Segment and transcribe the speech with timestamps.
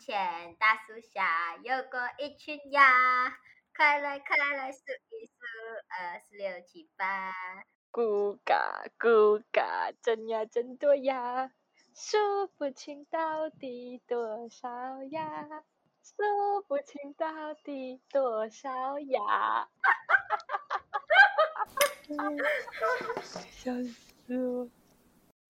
[0.00, 2.90] 前大树下有过一群鸭，
[3.76, 5.34] 快来快来数一数，
[5.90, 7.34] 二四六七八。
[7.92, 11.52] 咕嘎咕嘎，真呀真多呀，
[11.94, 15.46] 数不清到底多少呀，
[16.02, 19.20] 数不清到底多少呀。
[19.20, 20.38] 哈哈哈
[21.44, 23.22] 哈哈！
[23.50, 24.70] 笑死我。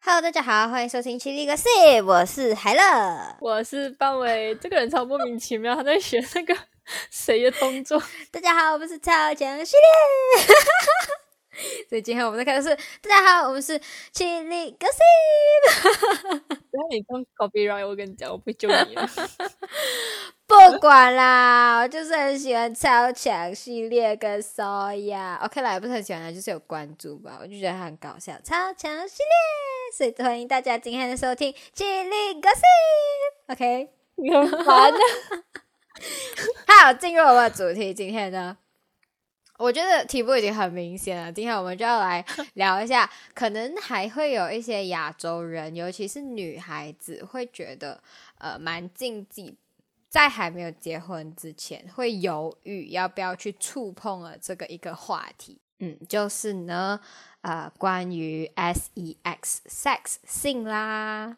[0.02, 1.68] Hello，大家好，欢迎收听《七力个 C》，
[2.04, 3.36] 我是海乐。
[3.38, 6.56] 我是范伟，这个人超莫名其妙，他在学那个
[7.12, 8.02] 谁的动作。
[8.32, 10.54] 大家好，我们是超强系列。
[11.90, 13.78] 所以今天我们在看的是，大家好，我们是
[14.10, 14.98] 七力个 C。
[16.70, 19.06] 然后你用 copyright，我跟你讲，我不会救你了。
[20.48, 25.36] 不管啦，我就是很喜欢超强系列跟 Soya。
[25.44, 28.32] OK 啦，也不是很喜欢啦，就是有关注吧，我就觉得它很搞笑。
[28.42, 29.30] 超强系列，
[29.92, 32.62] 所以欢迎大家今天的收听《七力个 C》。
[33.52, 34.96] OK，你很烦啊！
[36.84, 38.56] 好，进入我们的主题，今天呢？
[39.58, 41.32] 我觉得题目已经很明显了。
[41.32, 42.24] 今天我们就要来
[42.54, 48.00] 聊一下， 可能还会有一些亚洲人，尤其是女孩子，会觉得
[48.38, 49.56] 呃蛮禁忌，
[50.08, 55.60] 在还没有结婚之前会犹豫要不要去触碰了这个一个话题。
[55.82, 57.00] 嗯，就是呢，
[57.42, 61.36] 呃，关于 sex sex 性啦。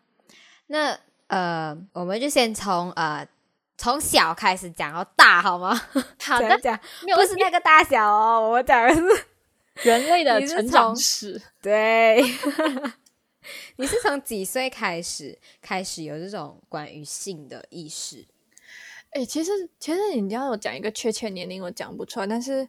[0.66, 3.26] 那呃，我们就先从呃。
[3.78, 5.74] 从小开始讲到大好吗？
[6.22, 6.78] 好的，讲
[7.16, 9.02] 不是那个大小哦，我讲的是
[9.82, 11.42] 人类的成长史。
[11.60, 12.22] 对，
[13.74, 18.24] 你是从几岁开始开始有这种关于性的意识？
[19.10, 19.50] 哎、欸，其实
[19.80, 22.68] 其实你要我讲一个确切年龄，我讲不出来，但是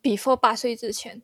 [0.00, 1.20] before 八岁之前，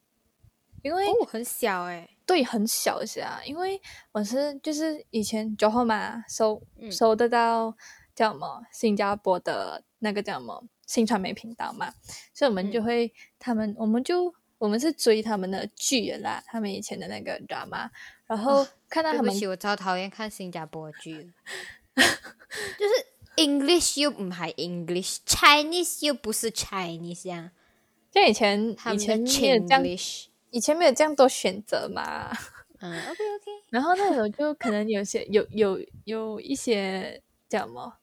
[0.87, 3.81] 因为哦很小哎、欸，对，很小下，因为
[4.13, 7.77] 我是就是以前九号嘛收收得到。
[8.17, 8.63] 叫什么？
[8.73, 11.93] 新加坡的那个叫什么新传媒频道嘛，
[12.33, 17.91] 所以我们就会，嗯、他们我们就我们是追他们的剧啦，他们以前的那个 drama，
[18.27, 21.31] 然后看到他们，对不起，我超讨厌看新加坡剧，
[21.95, 23.07] 就是
[23.37, 27.53] English 又唔係 English，Chinese 又不是 Chinese 呀、啊，
[28.11, 32.31] 就以前以前没有這樣，以前没有这样多选择嘛，
[32.81, 37.99] 嗯，OK OK，然后那種就可能有些有有有一些叫什么。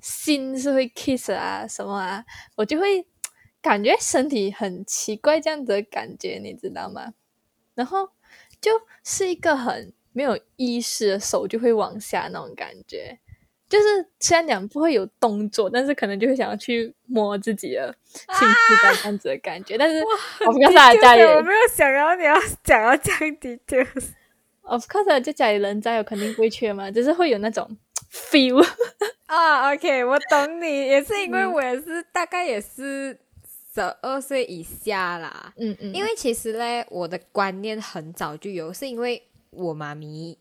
[0.00, 2.24] 心是会 kiss 啊，什么啊，
[2.56, 3.04] 我就会
[3.60, 7.14] 感觉身体很奇怪，这样子的感觉，你知道吗？
[7.74, 8.10] 然后
[8.60, 8.70] 就
[9.02, 13.18] 是一个很没有意识的手就会往下那种感覺，
[13.68, 19.74] 就是虽然讲不会有动作，但是可能就会想要去摸自己的性器官這樣子的感觉。
[19.74, 20.00] 啊、但是
[20.44, 27.76] ，of course，家里我没有想要你要講到這樣 details，of course，就家里人在，我肯定不会去嘛，只是会有那种
[28.10, 28.66] feel。
[29.26, 33.18] 啊、oh,，OK，我懂你，也是因为我也是、嗯、大概也是
[33.74, 40.38] 十二岁以下啦，嗯嗯，因为其实咧我的观念很早就有，是因为我妈咪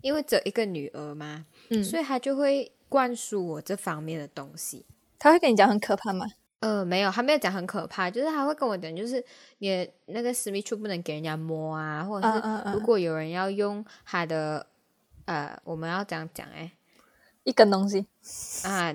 [0.00, 4.86] 因为只有一个女儿嘛，嗯，所以他就会灌输我这方面的东西。
[5.18, 6.26] 他会跟你讲很可怕吗？
[6.60, 9.22] 呃，没有，他没有讲很可怕，就是他会跟我讲，就是
[9.58, 14.66] 你那个私密处不能给人家摸啊，或者是如果有人要用他的，
[15.26, 16.70] 呃，我们要這樣講誒。
[17.44, 18.06] 一根东西
[18.66, 18.94] 啊，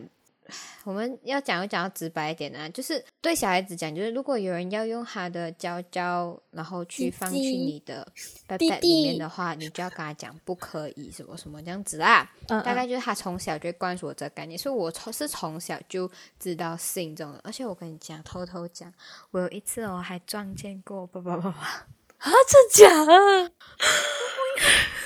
[0.84, 8.08] 我们要讲就讲到直白一点啊，就是对小孩子讲，就是如果有人要用他的膠膠，然后去放去你的
[8.48, 12.30] backpack 裡面的话，你就要跟他讲不可以什么什么这样子啦。
[12.48, 16.09] 嗯嗯大概就是他从小就灌输我這個概念，所以我從是从小就
[16.40, 18.92] 知道性這種，而且我跟你讲，偷偷讲，
[19.32, 21.59] 我有一次我还撞见过爸爸爸爸
[22.20, 23.52] 啊，真假的？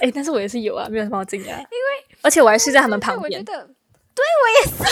[0.02, 2.18] 哎、欸，但是我也是有啊，没有什么好惊讶，因为。
[2.24, 3.40] 而且我还睡在他们旁边。
[3.40, 3.68] 我覺得，
[4.16, 4.84] 對我也是，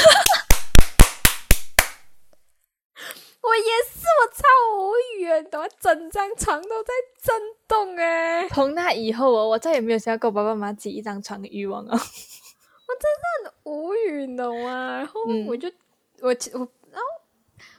[3.41, 4.43] 我也是，我超
[4.77, 7.35] 无语的，整张床都在震
[7.67, 8.47] 动哎。
[8.49, 11.91] 从那以后哦，我再也没有想要跟我爸爸妈妈挤一张床的欲望啊。
[11.91, 14.97] 我真的很无语，你懂嗎？
[14.97, 15.73] 然后我就，嗯、
[16.21, 17.07] 我我，然后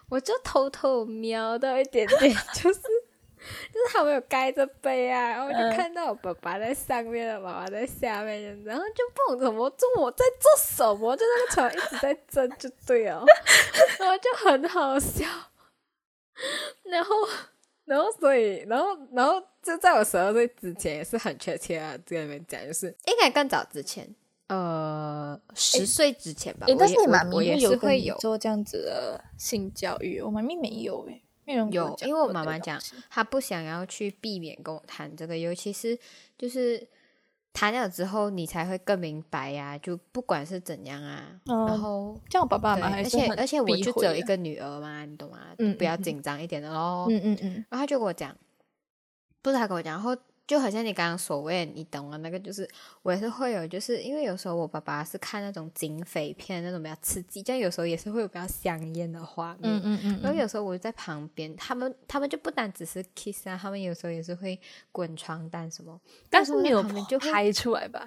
[0.09, 2.81] 我就偷偷瞄到一点点，就是。
[3.75, 13.25] 就是他们有盖着被啊，然后我就看到我爸爸在上面，媽、嗯、媽在下面，然后就不懂怎么做，我在做什么，就那个床一直在震，就对哦，
[13.99, 15.27] 然后就很好笑，
[16.85, 17.15] 然后，
[17.85, 24.09] 然后所以，然后，然后就在我十二岁之前也是很確切啊，這裡面讲就是应该更早之前，
[24.49, 26.67] 呃，十岁之前吧。
[26.67, 31.21] 誒，但是你妈咪也是会有做这样子的性教育，我妈咪没有誒。
[31.73, 32.81] 有，因为我妈妈讲，
[33.11, 35.99] 她不想要去避免跟我谈这个，尤其是
[36.39, 36.87] 就是
[37.53, 39.77] 谈了之后，你才会更明白呀。
[39.79, 45.39] 就不管是怎样啊，然后这样爸爸妈妈而且而且我就只有一个女儿嘛，你懂吗？
[45.59, 47.07] 嗯，不要紧张一点的喽。
[47.11, 47.53] 嗯嗯嗯。
[47.71, 48.37] 然后他就跟我讲，
[49.43, 50.17] 不是他跟我讲，然后。
[50.53, 52.69] 就好像你刚刚所谓，你懂了那个，就是
[53.01, 59.61] 我也是会有，就是因为有时候我爸爸是看那种警匪片，那种比较刺激，但有时候也是会有比较香艳的画面。
[59.63, 60.21] 嗯嗯嗯。
[60.23, 64.61] 然后有时候我在旁边，他们他们就不单只是 kiss 啊，他们有时候也是会
[64.93, 65.99] 滚床单什么。
[66.29, 68.07] 但是没有就拍出来吧？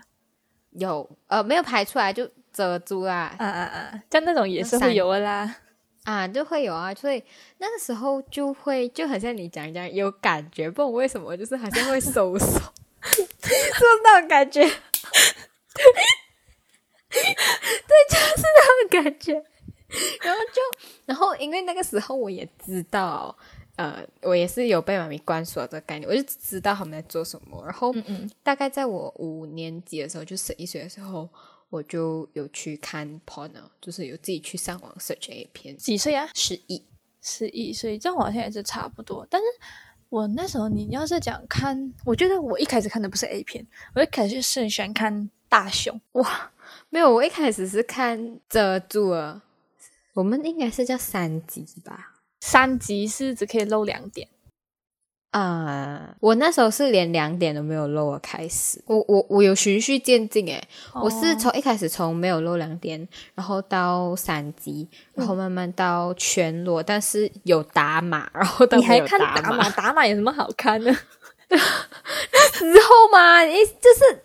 [0.69, 3.33] 有呃，没有拍出来就遮住啊。
[3.39, 4.03] 啊啊啊！
[4.11, 5.55] 像那种也是会有的啦。
[6.05, 7.21] 啊，就会有啊，所以
[7.57, 12.45] 那个时候就会就很像你讲一讲有感觉，不懂为什么，就是好像会收手，
[13.01, 13.27] 是
[14.03, 14.69] 那种感觉，对，
[18.09, 19.33] 就是那种感觉。
[20.21, 20.61] 然后就，
[21.05, 23.35] 然后因为那个时候我也知道，
[23.75, 27.63] 呃，我也是有被妈咪灌输这个概念，我就知道他们在做什么。
[27.65, 31.27] 然后嗯大概在我五年级的时候，就十一岁的时候。
[31.69, 35.75] 我就有去看 porno，就是有自己去上网 search A 片。
[35.77, 36.29] 几岁啊？
[36.33, 36.83] 十一，
[37.21, 39.27] 十一岁，这样好像也是差不多。
[39.29, 39.45] 但是
[40.09, 45.99] 我那时候，你要是讲看，我觉得我一开始看的不是 A 片，我一开始是很喜欢看大熊。
[46.13, 46.51] 哇，
[46.89, 49.43] 没有，我一开始是看遮住了。
[50.13, 52.13] 我们应该是叫三级吧？
[52.39, 54.29] 三级是只可以露两点。
[55.35, 69.69] 啊，我那时候是连两点都没有露，开始，我我我有循序渐进诶，我是从一开始从没有露两点，然后到三级，然后慢慢到全裸，但是有打码，然后你还看打码？
[69.71, 70.89] 打码有什么好看的？
[71.49, 71.57] 那
[72.53, 74.21] 时候嘛，你就是。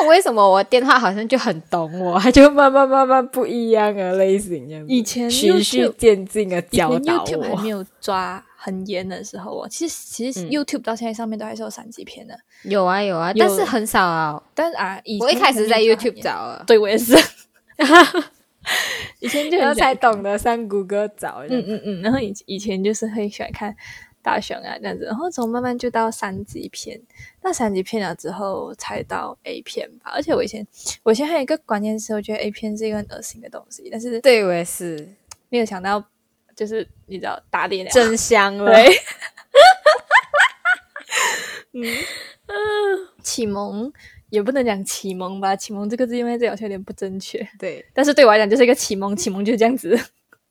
[0.00, 4.82] 不为什么我电话好像就很懂我，他就慢慢慢慢不一样的类型这样。
[4.88, 7.42] 以前循序渐进的教导我。
[7.54, 12.38] 还没有抓很严的时候哦，其实其实 YouTube 到现在上面都还是有三级片的。
[12.62, 14.42] 有啊有啊，但是很少啊。
[14.54, 17.14] 但是啊，我一开始在 YouTube 找了，对我也是。
[19.20, 21.44] 以前就 才懂得上谷歌找。
[21.48, 23.76] 嗯嗯嗯，然后以以前就是很喜欢看。
[24.24, 26.98] 大熊啊，这样子，然后从慢慢就到三级片，
[27.42, 30.12] 到三级片了之后才到 A 片吧。
[30.14, 30.66] 而且我以前，
[31.02, 33.86] 我以前还有一个观念是，我觉得 A 片是一个很恶心的东西。
[33.92, 35.06] 但是对我也是
[35.50, 36.02] 没有想到，
[36.56, 38.72] 就是你知道打脸真香了。
[41.72, 41.82] 嗯
[42.46, 42.54] 嗯，
[43.22, 43.92] 启蒙
[44.30, 47.46] 也不能讲启蒙吧，启蒙这个字因为这好像有点不正确。
[47.58, 49.98] 对，但是对我来讲就是一个启蒙，启蒙就是这样子。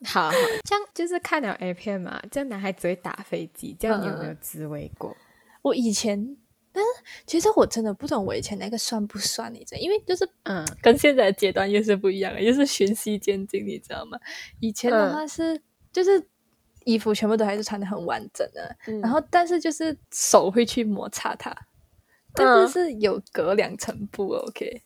[0.05, 0.29] 好，
[0.65, 2.21] 这样就是看了 A 片嘛？
[2.29, 5.15] 这样男孩子会打飞机，这样你有没有滋味过？
[5.61, 6.35] 我以前，
[6.73, 6.89] 但是
[7.25, 9.53] 其实我真的不懂我以前那个算不算？
[9.53, 14.19] 你知道，因为就是嗯，跟现在的阶段又是不一样了，又是循序渐进，你知道吗？
[14.59, 15.61] 以前的话是
[15.93, 16.21] 就是
[16.83, 21.55] 衣服全部都还是穿的很完整的，然后但是就是手会去摩擦它，
[22.33, 24.81] 但是是有隔两层布，OK？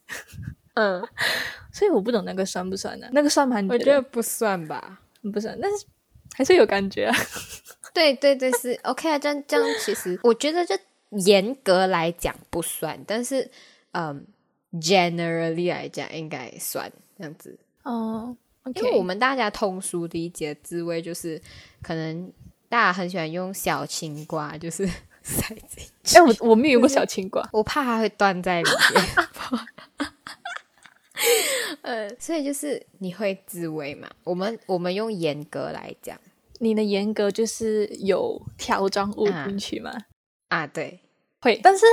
[0.76, 1.02] 嗯，
[1.74, 3.08] 所以我不懂那个算不算呢？
[3.12, 3.56] 那个算吗？
[3.70, 5.02] 我觉得不算吧。
[5.34, 5.86] 不算，但是
[6.36, 7.16] 还是有感觉啊。
[7.94, 9.18] 对对对，是 OK 啊。
[9.18, 10.78] 这样这样，其实我觉得，就
[11.10, 13.50] 严格来讲不算，但是
[13.94, 14.26] 嗯
[14.74, 17.58] ，generally 来讲应该算这样子。
[17.84, 18.38] 哦，
[18.76, 21.42] 因为我们大家通俗理解滋味，就是
[21.82, 22.32] 可能
[22.70, 24.86] 大家很喜欢用小青瓜，就是
[25.24, 26.18] 塞进去。
[26.18, 29.06] 哎，我我没有过小青瓜，我怕它会断在里面。
[31.82, 34.08] 呃，所以就是你会自慰嘛？
[34.24, 36.20] 我们我们用严格来讲，
[36.60, 39.92] 你的严格就是有条状物进去吗？
[40.50, 41.00] 啊，对，
[41.42, 41.60] 会。
[41.64, 41.86] 但是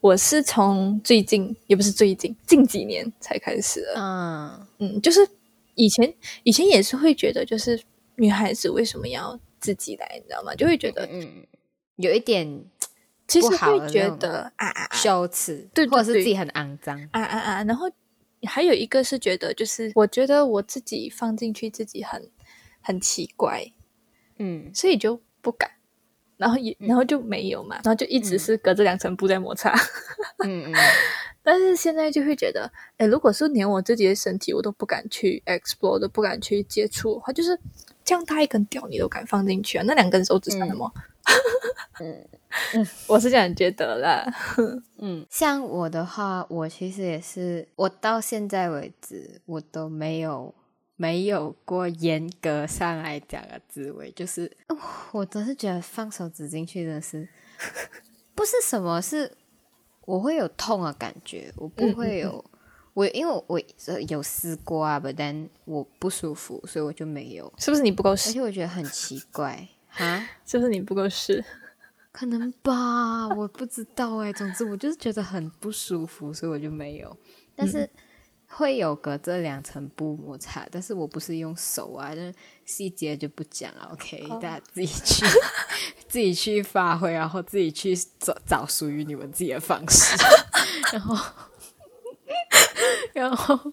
[0.00, 3.94] 我是从最近，也不是最近，近几年才开始的。
[3.96, 5.28] 嗯嗯，就是
[5.78, 7.80] 以前以前也是会觉得，就是
[8.16, 10.54] 女孩子为什么要自己来，你知道吗？
[10.54, 11.46] 就会觉得嗯，
[11.96, 12.64] 有一点
[13.26, 17.90] 其实会觉得啊啊羞耻，对，或者是自己很肮脏啊啊啊，然后。
[18.46, 22.30] 还有一个是觉得，就是我觉得我自己放进去自己很
[22.80, 23.66] 很奇怪，
[24.36, 25.68] 嗯，所以就不敢，
[26.38, 29.74] 然后也然后就没有嘛，然后就一直是隔着两层布在摩擦，
[30.44, 30.74] 嗯嗯，
[31.42, 37.58] 但是现在就会觉得，哎，如果是连我自己的身体我都不敢去 explore，都不敢去接触的话，就是
[38.04, 39.84] 这样大一根屌你都敢放进去啊？
[39.86, 40.90] 那两根手指算什么？
[42.00, 42.26] 嗯
[42.72, 44.24] 嗯， 我是这样觉得啦。
[44.98, 50.54] 嗯，像我的话，我其实也是，我到现在为止，我都没有
[51.00, 54.50] 没有过严格上来讲的滋味，就是
[55.12, 57.26] 我都是觉得放手指进去的是
[58.34, 59.32] 不是什么，是
[60.04, 62.44] 我会有痛的感觉，我不会有
[62.94, 63.60] 我，因为我
[64.08, 67.52] 有试过啊，但我不舒服，所以我就没有。
[67.58, 68.30] 是不是你不够试？
[68.30, 69.68] 而且我觉得很奇怪。
[69.96, 71.44] 啊，是不是你不够试？
[72.10, 74.32] 可能吧，我不知道哎。
[74.32, 77.16] 总之我就是觉得很不舒服，所以我就没有。
[77.54, 77.88] 但是
[78.48, 82.32] 会有隔这两层布摩擦，但是我不是用手啊，那
[82.64, 83.90] 细节就不讲了。
[83.92, 85.26] OK，大家自己去
[86.08, 90.16] 自己去发挥，然后自己去找找属于你们自己的方式。
[90.92, 91.16] 然后，
[93.12, 93.72] 然后，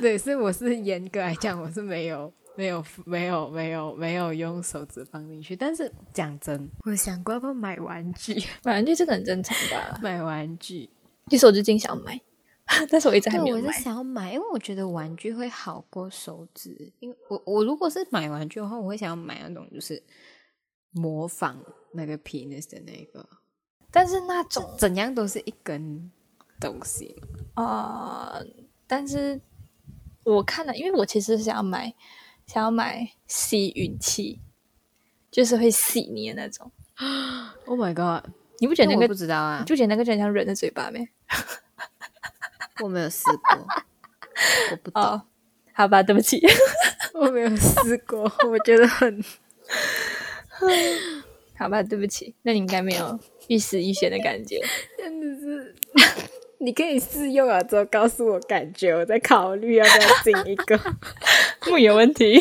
[0.00, 2.32] 对，所以我是严格来讲，我是没有。
[2.58, 10.00] 没有没有没有没有用手指放进去，但是讲真，我想过要不买玩具，买玩具这个很正常的。
[10.00, 10.88] 买玩具，
[11.28, 12.18] 其实我最近想买，
[12.90, 13.62] 但是我一直还没有买。
[13.62, 16.92] 我是想要买，因为我觉得玩具会好过手指。
[17.00, 20.02] 因为我我如果是买玩具的话，我会想要买那种就是
[20.90, 21.56] 模仿
[21.92, 23.28] 那个 penis 的那个，
[23.90, 26.10] 但是那种怎样都是一根
[26.60, 27.14] 东西
[27.54, 28.40] 啊。
[28.86, 29.40] 但是
[30.24, 31.94] 我看了，因为我其实是想要买。
[32.46, 34.40] 想要买吸吮器，
[35.32, 36.70] 就是会吸你的那种。
[37.66, 38.30] Oh my god！
[38.60, 39.64] 你不觉得那个不知道啊？
[39.66, 41.08] 就觉得那个就像人的嘴巴没？
[42.82, 43.66] 我没有试过，
[44.70, 45.22] 我不懂。
[45.72, 46.40] 好吧，对不起，
[47.14, 49.22] 我没有试过，我觉得很……
[51.58, 53.18] 好吧，对不起，那你应该没有
[53.48, 54.60] 欲死欲仙的感觉，
[54.98, 55.74] 真的是。
[56.58, 60.80] 你可以试用了之后告诉我感觉，我再考虑要不要进一个。
[61.66, 62.40] 木有问题。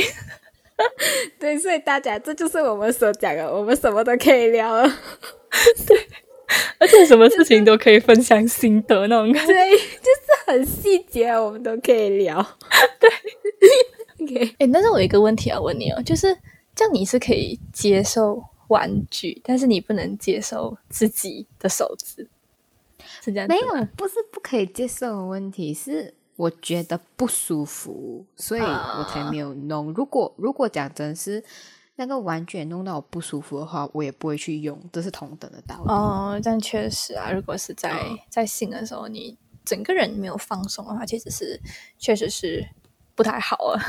[1.37, 4.87] 对，所以大家这就是我们所讲的，我们什么都可以聊了。
[5.85, 6.07] 对，
[6.79, 9.53] 而且什么事情都可以分享心得那种感觉。
[9.53, 12.45] 对，就是很细节，我们都可以聊。
[12.99, 13.09] 对。
[14.21, 16.35] OK，哎，但是我有一个问题要问你哦，就是
[16.73, 22.27] 这样你是可以接受玩具，但是你不能接受自己的手指。
[23.21, 29.93] 是这样没有，不是不可以接受的问题，是我觉得不舒服，所以我才没有弄。
[29.93, 31.43] 如果如果讲真是
[31.97, 35.91] 那个玩具弄到我不舒服的话，我也不会去用，这是同等的道理。
[35.91, 41.59] 哦，但确实啊，如果是在在性的时候，你整个人没有放松的话，其实是
[41.97, 42.65] 确实是
[43.15, 43.81] 不太好啊。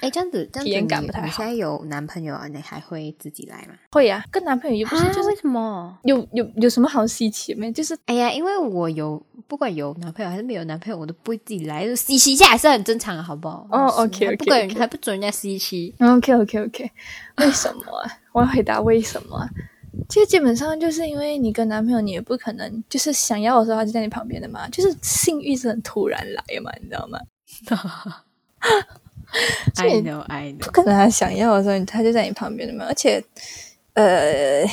[0.00, 1.26] 哎，这样子，体验感不太好。
[1.26, 2.48] 你现在有男朋友啊？
[2.48, 3.74] 你还会自己来吗？
[3.92, 5.96] 会呀，跟男朋友又不是，就是为什么？
[6.04, 7.70] 有有有什么好稀奇没？
[7.70, 13.68] 就是哎呀，因为我有不管有男朋友还是没有男朋友，我都不会自己来，就稀奇一下还是很正常的，好不好？
[13.70, 15.94] 哦，OK OK，不管还不准人家稀奇。
[16.00, 16.90] OK OK OK，
[17.36, 17.82] 为什么？
[18.32, 19.46] 我要回答为什么？
[20.08, 27.18] 其实基本上就是因为你跟男朋友，你也不可能就是想要的时候他就在你旁边的嘛，就是性欲是很突然来嘛，你知道吗？
[29.76, 30.64] I know, I know。
[30.64, 32.84] 不可能他想要的时候，他就在你旁边的嘛。
[32.86, 33.22] 而且，
[33.94, 34.64] 呃，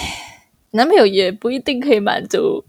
[0.71, 2.63] 男朋友也不一定可以满足。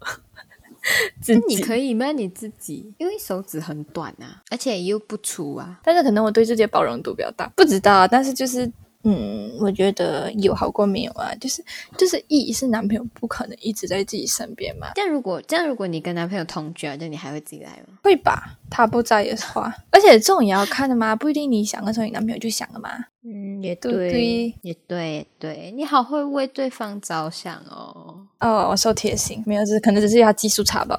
[1.29, 2.13] 那你可以吗？
[2.13, 5.81] 你自己，因为手指很短啊，而且又不粗啊。
[5.85, 8.09] 但是可能我对自己的包容度比较大，不知道啊。
[8.09, 8.71] 但是就是。
[9.05, 11.65] 嗯，我觉得有好过没有啊，就是
[11.99, 14.93] 就是一是男朋友不可能一直在自己身边嘛。
[14.95, 17.99] 但如果这样，如果你跟男朋友同居啊，那你还会自己来吗？
[18.03, 22.91] 会吧，他不在的话，而且这种也要看的嘛，不一定你想的时候，你男朋友就想了嘛。
[23.25, 28.27] 嗯，也对，也对，对你好会为对方着想哦。
[28.41, 30.99] 哦，我说贴心，没有，只是可能只是他技术差吧。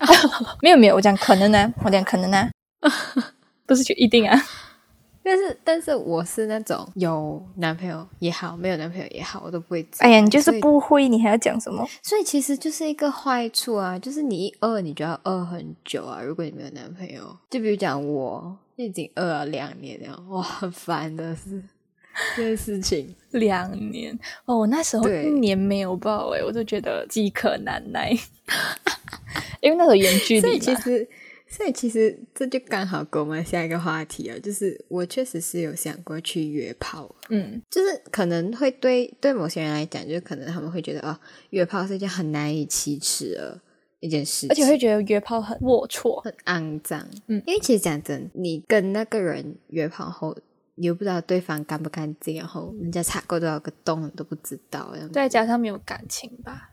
[0.62, 2.48] 没有没有，我讲可能呢，我讲可能呢，
[3.66, 4.42] 不是就一定啊。
[5.24, 9.88] 但是，但是我是那种有男朋友也好，没有男朋友也好，我都不会。
[9.98, 11.88] 哎呀，你就是不会，你还要讲什么？
[12.02, 16.20] 所以其实就是一个坏处啊，就是你一饿，你就要饿很久啊。
[16.20, 21.62] 如果你没有男朋友，就比如讲我已经饿了两年了，哇，很烦的是
[22.36, 23.14] 这件事情。
[23.30, 28.10] 两年哦，我那时候一年没有抱哎，我都觉得饥渴难耐，
[29.62, 31.08] 因为那个远距离其实。
[31.56, 41.16] 所以其实这就刚好跟我们下一个话题啊，就是我确实是有想过去约炮，嗯，就是可能会对对某些人来讲，就可能他们会觉得哦，
[41.50, 43.60] 约炮是一件很难以启齿的
[44.00, 50.36] 一件事，而且会觉得约炮很龌龊、很肮脏，嗯，因为其实讲真，你跟那个人约炮后，
[50.74, 56.70] 你又不知道对方干不干净，然后人家插过多少个洞你都不知道，再加上没有感情吧，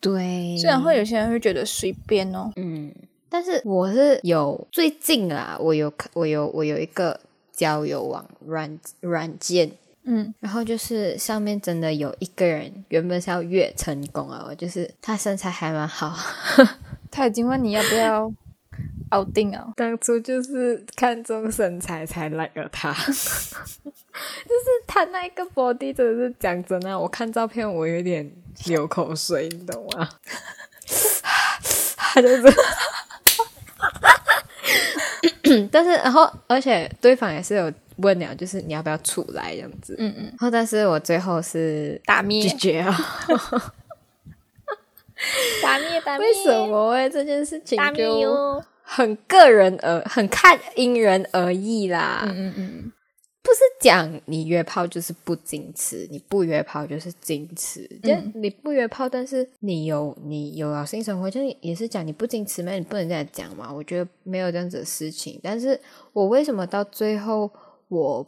[0.00, 2.94] 对，虽然会有些人会觉得随便哦，嗯。
[3.30, 7.18] 但是我是有最近啦，我有我有我有一个
[7.52, 9.70] 交友网软软件，
[10.02, 16.12] 嗯，然后就是上面真的有一个人原本是要越成功啊，就是他身材还蛮好，
[17.08, 18.32] 他已经问你要不要
[19.10, 23.54] 熬定啊，当初就是看中身材才来了他， 就是
[24.88, 28.28] 他那个 body 真的是讲真的，我看照片我有点
[28.66, 30.08] 流口水，你懂吗？
[31.96, 32.42] 他就是。
[35.70, 39.96] 但是，然后，而且对方也是有问了，就是你要不要出来这样子。
[39.98, 40.24] 嗯嗯。
[40.26, 42.96] 然后，但是我最后是打灭拒绝啊。
[45.62, 46.26] 打灭打灭？
[46.26, 47.08] 为什么哎？
[47.08, 48.62] 这件事情就？
[48.92, 52.22] 很个人而很看因人而异啦。
[52.26, 52.92] 嗯嗯嗯，
[53.50, 57.84] 不是讲你约炮就是不矜持，你不约炮就是矜持。
[58.00, 63.72] 就嗯你不约炮，但是你有你有了性生活，就是也是讲你不矜持嘛，你不能这样讲嘛。
[63.72, 65.40] 我觉得没有这样子的事情。
[65.42, 65.78] 但是
[66.12, 67.50] 我为什么到最后
[67.88, 68.24] 我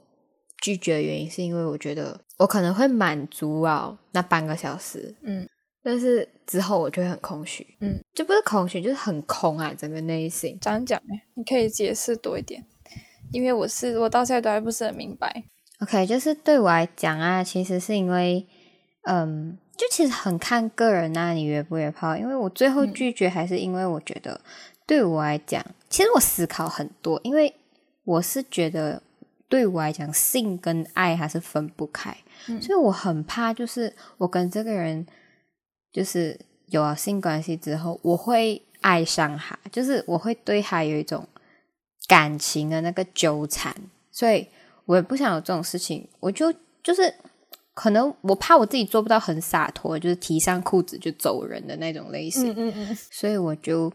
[0.60, 5.48] 拒绝的原因，是因为我觉得我可能会满足啊那半个小时，嗯，
[5.84, 10.58] 但是之后我就会很空虚，嗯，就不是空虚，就是很空啊，整个内心。
[10.60, 12.64] 这样讲呢，你可以解释多一点，
[13.32, 15.44] 因为我是我到现在都还不是很明白。
[15.80, 18.46] OK，就是对我来讲啊，其实是因为，
[19.08, 22.16] 嗯，就其实很看个人啊，你约不约炮。
[22.16, 24.40] 因为我最后嗯拒绝，还是因为我觉得
[24.86, 27.52] 对我来讲，其实我思考很多，因为
[28.04, 29.02] 我是觉得
[29.48, 35.04] 对我来讲，性跟爱还是分不开，嗯所以我很怕，就是我跟这个人
[35.92, 41.26] 就是有了性关系之后，我会爱上他，就是我会对他有一种
[42.06, 43.74] 感情的那个纠缠，
[44.10, 44.46] 所以
[44.86, 47.14] 我也不想有这种事情，我就就是
[47.74, 53.92] 可能我怕我自己做不到很洒脱，就是提上裤子就走人的那种类型，嗯嗯，所以我就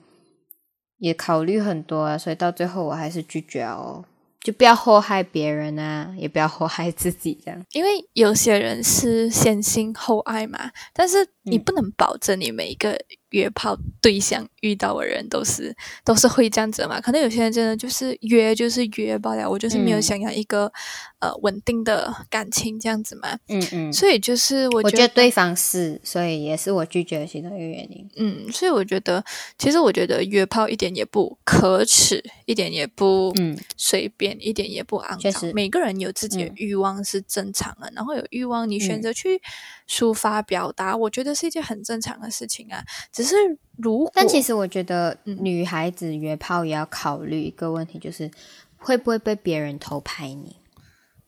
[0.97, 4.03] 也考虑很多啊，所以到最后我还是拒绝哦，
[4.39, 7.65] 就不要祸害别人啊，也不要祸害自己，这样。
[7.73, 12.97] 因为有些人是先心后爱嘛，但是你嗯不能保证你每一个
[13.31, 15.75] 约炮对象遇到的人都是
[16.05, 17.01] 都是会这样子的嘛。
[17.01, 20.71] 可能有些人真的就是约就是约罢了，我就是没有嗯想要一个、
[21.19, 23.37] 呃稳定的感情这样子嘛。
[23.47, 28.07] 嗯嗯，所以就是我觉我觉得对方是，所以也是我拒绝其中一个原因。
[28.15, 29.23] 嗯，所以我觉得，
[29.57, 35.51] 其实我觉得约炮一点也不可耻，一点也不嗯随便，一点也不肮脏。
[35.53, 39.41] 每个人有自己的嗯欲望是正常的，然后有欲望，你选嗯择去
[39.89, 42.83] 抒发表达，我觉得是一件很正常的事情啊。
[43.11, 43.35] 只是
[43.77, 48.29] 如果，但其实我觉得嗯女孩子约炮也要考虑一个问题，就是
[48.77, 50.57] 会不会被别人偷拍你。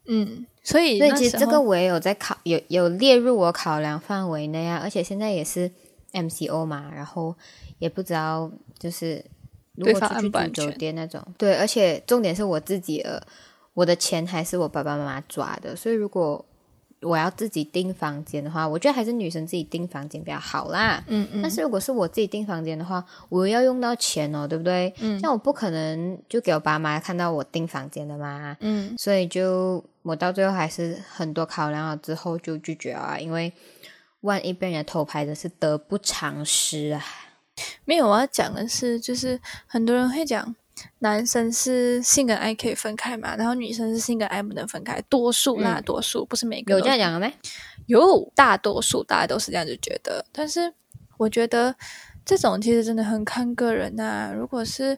[0.08, 4.80] 嗯，所以所以其实这个我也有在考，有有列入我考量范围内啊。
[4.82, 5.70] 而且现在也是
[6.14, 7.36] MCO 嘛，然后
[7.78, 9.24] 也不知道就是
[9.76, 13.28] 如果出去住酒店那种，对，而且重点是我自己的，
[13.76, 16.44] 我的钱还是我爸爸妈妈抓的，所以如果
[17.02, 21.04] 我要自己订房间的话，我觉得还是女生自己订房间比较好啦。
[21.08, 24.94] 嗯嗯，但是如果是我自己订房间的话，我要用到钱哦，对不对？
[25.00, 33.52] 嗯像我不可能就给我爸妈看到我订房间的嘛，嗯所以就我到最后还是很多考量了之后就拒绝了啊，因为
[34.22, 37.02] 万一被人家偷拍的是得不偿失啊。
[37.86, 40.56] 没有，我要讲的是，就是很多人会讲，
[41.00, 47.34] 男生是性跟爱可以分开嘛，然后女生是性跟爱不能分开，多数啦，嗯多数不是每个有这样讲的没？
[47.88, 50.74] 有大多数大家都是这样子觉得，但是
[51.18, 51.76] 我觉得
[52.24, 54.98] 这种其实真的很看个人呐、如果是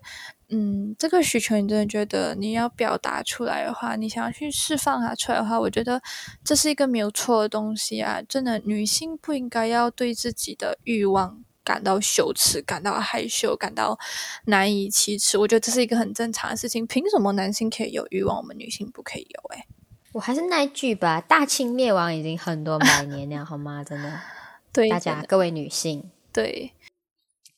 [0.50, 6.02] 嗯这个需求你真的觉得你要表达出来的话，你想要去释放它出来的话，我觉得
[6.44, 8.22] 这是一个没有错的东西啊！
[8.28, 11.42] 真的，女性不应该要对自己的欲望。
[11.64, 13.98] 感到羞耻，感到害羞，感到
[14.46, 16.86] 难以启齿，我觉得这是一个很正常的事情。
[16.88, 19.58] 凭什么男性可以有欲望，我们女性不可以有、欸？
[19.58, 19.68] 诶
[20.14, 23.82] 我还是那一句吧，大清灭亡已经很多百年了，好吗？
[23.82, 24.20] 真的，
[24.74, 26.74] 对大家各位女性，对，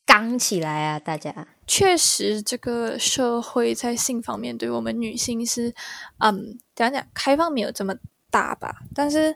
[0.05, 0.99] 刚起来啊！
[0.99, 5.73] 大家，确实，这个社会在性方面对我们女性是，
[6.19, 7.95] 嗯，讲讲开放没有这么
[8.29, 8.83] 大吧。
[8.93, 9.35] 但是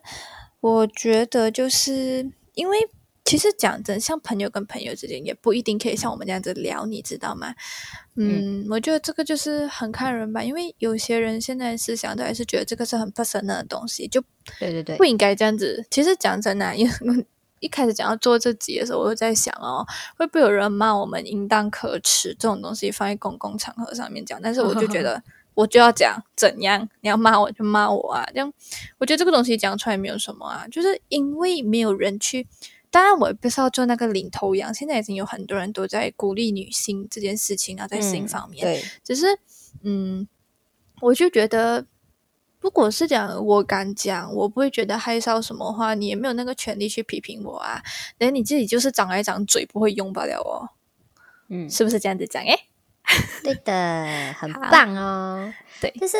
[0.59, 2.77] 我觉得，就是因为
[3.27, 7.53] 其实讲真，像朋友跟朋友之间也不一定可以像我们这样子聊，你知道吗？
[8.15, 14.21] 嗯，我觉得这个就是很看人吧，因为有些人现在思想都还是觉得这个是很 personal 的东西，就
[14.57, 15.85] 对对对不，应该这样子。
[15.91, 17.25] 其实讲真的、因为
[17.59, 19.85] 一开始讲要做这集的时候，我就在想哦，
[20.15, 24.39] 会不会有人骂我们应当可耻这种东西放在公共场合上面讲？
[24.41, 25.21] 但是我就觉得
[25.53, 28.53] 我就要讲怎样，你要骂我就骂我啊，这样
[28.99, 32.47] 我觉得这个东西讲出来没有什么啊，就是因为没有人去。
[32.89, 34.73] 当然，我也不是要做那个领头羊。
[34.73, 39.25] 现在已经有很多人都在鼓励女性这件事情啊，在性嗯方面，对，只是，
[39.83, 40.27] 嗯，
[41.01, 41.85] 我就觉得，
[42.59, 47.83] 如果是讲我敢讲，我不会觉得害臊什么话，你也没有那个权利去批评我啊。
[48.17, 50.69] 等你自己就是长来长嘴不会用罢了哦，
[51.49, 52.41] 嗯，是不是这样子讲？
[52.43, 52.57] 诶，
[53.43, 55.53] 对的，很棒哦。
[55.79, 56.17] 对就是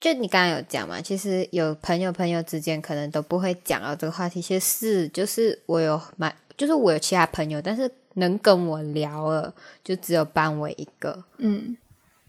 [0.00, 4.40] 就你刚刚有讲嘛，其实有朋友朋友之间可能都不会讲到这个话题。
[4.40, 11.24] 其实是就是我有蛮，就是我有其他朋友，但是能跟我聊了，就只有班委一个。
[11.38, 11.76] 嗯，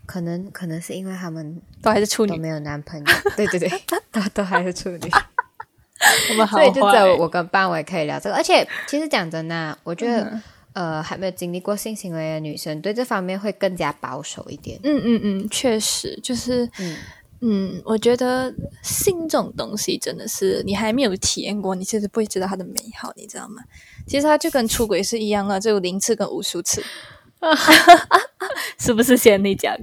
[0.08, 3.05] 可能可能是因为他们都还是处女，都没有男朋友，
[3.38, 3.69] 对对对，
[4.12, 4.99] 都都还是处女，
[6.32, 8.36] 我们好所以就只有我跟班委可以聊这个。
[8.36, 10.41] 而且其实讲真的啊，我觉得、嗯
[10.73, 14.79] 呃还没有经历过性行为的女生，对这方面会更加保守一点。
[14.84, 16.95] 嗯嗯嗯，确实就是，嗯
[17.41, 23.63] 嗯，我觉得性这种东西真的是你还没有体验过，你其实不会知道它的美好，你知道吗？
[24.06, 26.84] 其实它就跟出轨是一样的，只有零次跟无数次，
[28.78, 29.75] 是不是先你讲？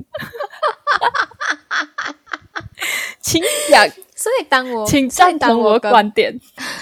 [3.20, 6.38] 请讲， 所以当我请赞同我观点。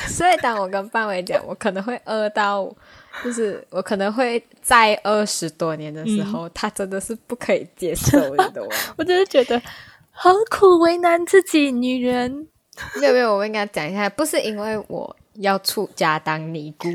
[0.09, 2.71] 所以当我跟范伟讲，我可能会饿到，
[3.23, 8.77] 就是我可能会在二十多年的时候，他真的是不可以接受，你懂吗？
[8.99, 9.61] 我真的觉得
[10.14, 12.48] 何苦为难自己，女人。
[13.00, 16.88] 没有没有，我们跟他讲一下，不是因为我要出家当尼姑，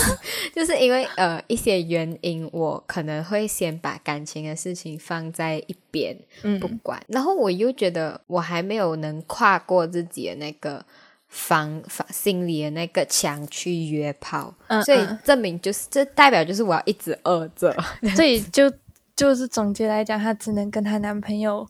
[0.54, 10.84] 就是因为呃一些原因，我可能会先把感情的事情放在一边嗯不管，然后我又觉得我还没有能跨过自己的那个。
[11.30, 17.70] 防防心里的那个墙去约炮，所以证明就是这代表就是我要一直饿着，
[18.16, 18.72] 所以就
[19.14, 21.68] 就是总结来讲，她只能跟她男朋友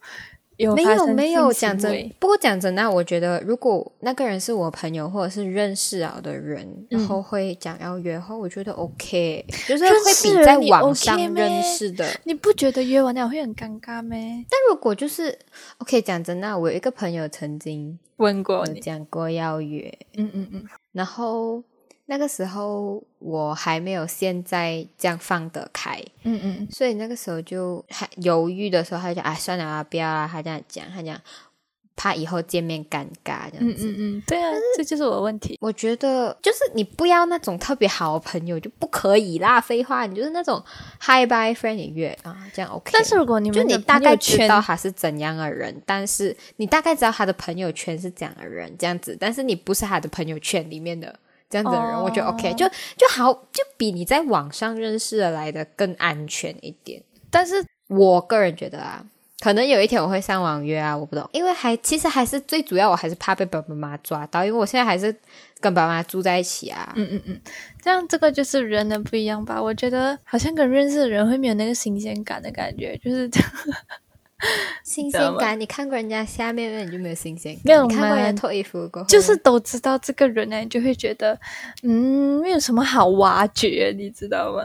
[0.58, 11.44] 有没有没有性讲真不过讲真的，我觉得如果那个人是我朋友或者是认识啊的人，然后会讲要约后，我觉得 OK，就是会比在网上咩？
[11.44, 12.04] 认识的。
[12.24, 14.44] 你不觉得约完了会很尴尬咩？
[14.50, 15.38] 但如果就是
[15.78, 21.62] OK，讲真的，我有一个朋友曾经有问过你，讲过要约，嗯嗯嗯，然后
[22.10, 31.20] 那个时候我还没有现在这样放得开，嗯嗯，所以那个时候就还犹豫的时候，他就讲哎算了啊，不要啊，他这样讲，他讲
[31.94, 33.90] 怕以后见面尴尬这样嗯子。
[33.90, 35.58] 嗯嗯，对啊，这就是我的问题。
[35.60, 40.64] 我觉得就是你不要那种特别好的朋友就不可以啦，废话，你就是那种
[40.98, 42.90] hi bye friend 你约啊，这样 OK。
[42.90, 51.14] 但是如果你就你大概知道他是怎样的人，但是你大概知道他的朋友圈是怎样的人，这样子，但是你不是他的朋友圈里面的
[51.48, 57.02] 这样子的人，哦我觉得 OK，就就好，就比你在网上认识的来的更安全一点。
[57.30, 59.04] 但是我个人觉得啊，
[59.40, 65.14] 可能有一天我会上网约啊，我不懂，因为还其实还是最主要，我还是怕被爸爸妈妈抓到，因为我现在还是
[65.60, 66.92] 跟爸妈住在一起啊。
[66.96, 67.40] 嗯嗯嗯，
[67.82, 69.60] 这样这个就是人的不一样吧？
[69.60, 73.40] 我觉得好像跟认识的人会没有那个新鲜感的感觉，就是新知
[75.12, 77.62] 道吗鲜感，你看过人家下面，那你就没有新鲜感。
[77.64, 81.38] 没有你看过人家脱衣服过后，就是都知道这个人呢，你就会觉得
[81.82, 84.64] 嗯，没有什么好挖掘，你知道吗？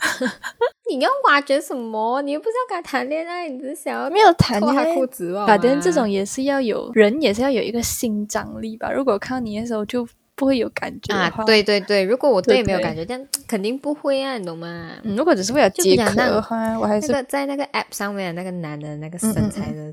[0.88, 2.22] 你要挖掘什么？
[2.22, 5.44] 你又不是要跟他谈恋爱，你只是想要没有谈恋爱裤子哦。
[5.44, 8.92] 反正这种也是要有人，也是要有一个新张力吧。
[8.92, 10.06] 如果看到你的时候就
[10.38, 14.92] 不会有感觉啊，，对对对，如果我对没有感觉，这样 肯定不会啊，你懂吗？
[15.02, 19.92] 嗯，如果只是为了就解渴的话，我还那是个在那个 app 上面的那个男的那个身材的，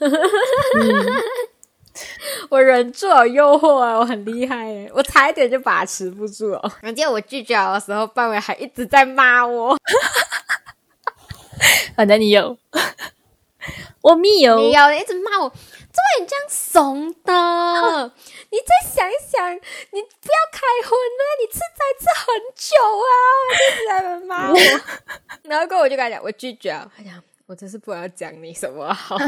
[2.48, 6.72] 我忍住了诱惑啊，我很厉害耶，我差一点就把持不住哦。
[6.82, 9.76] 而且我拒绝的时候，范伟还一直在骂我，
[11.94, 12.56] 反正你有，
[14.02, 15.58] 我没有，你有人一直骂我，怎
[15.96, 18.12] 么你这样怂的？
[18.50, 23.12] 你再想一想，你不要开荤了，你吃斋吃很久啊！
[23.48, 24.56] 我就一直在那边骂我，
[25.44, 26.90] 然后过后我就跟他讲，我拒绝了。
[26.96, 29.16] 他讲，我真是不知道讲你什么好。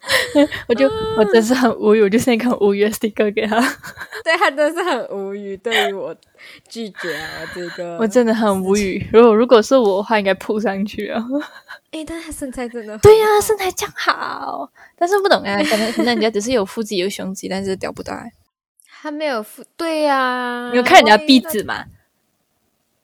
[0.66, 3.60] 我就我真是很无语，我就现在看无语的 sticker 给他，
[4.24, 6.14] 对他真是很无语，对于我
[6.68, 9.06] 拒绝啊这个，我真的很无语。
[9.12, 11.22] 如果如果是我的话，应该扑上去啊。
[11.90, 18.24] 哎，但他身材真的对呀、好身材这样好，但是不懂啊，可能可能人家只是有腹肌有胸肌，但是屌不大。
[19.02, 21.84] 他没有腹，对呀、你有看人家壁纸吗？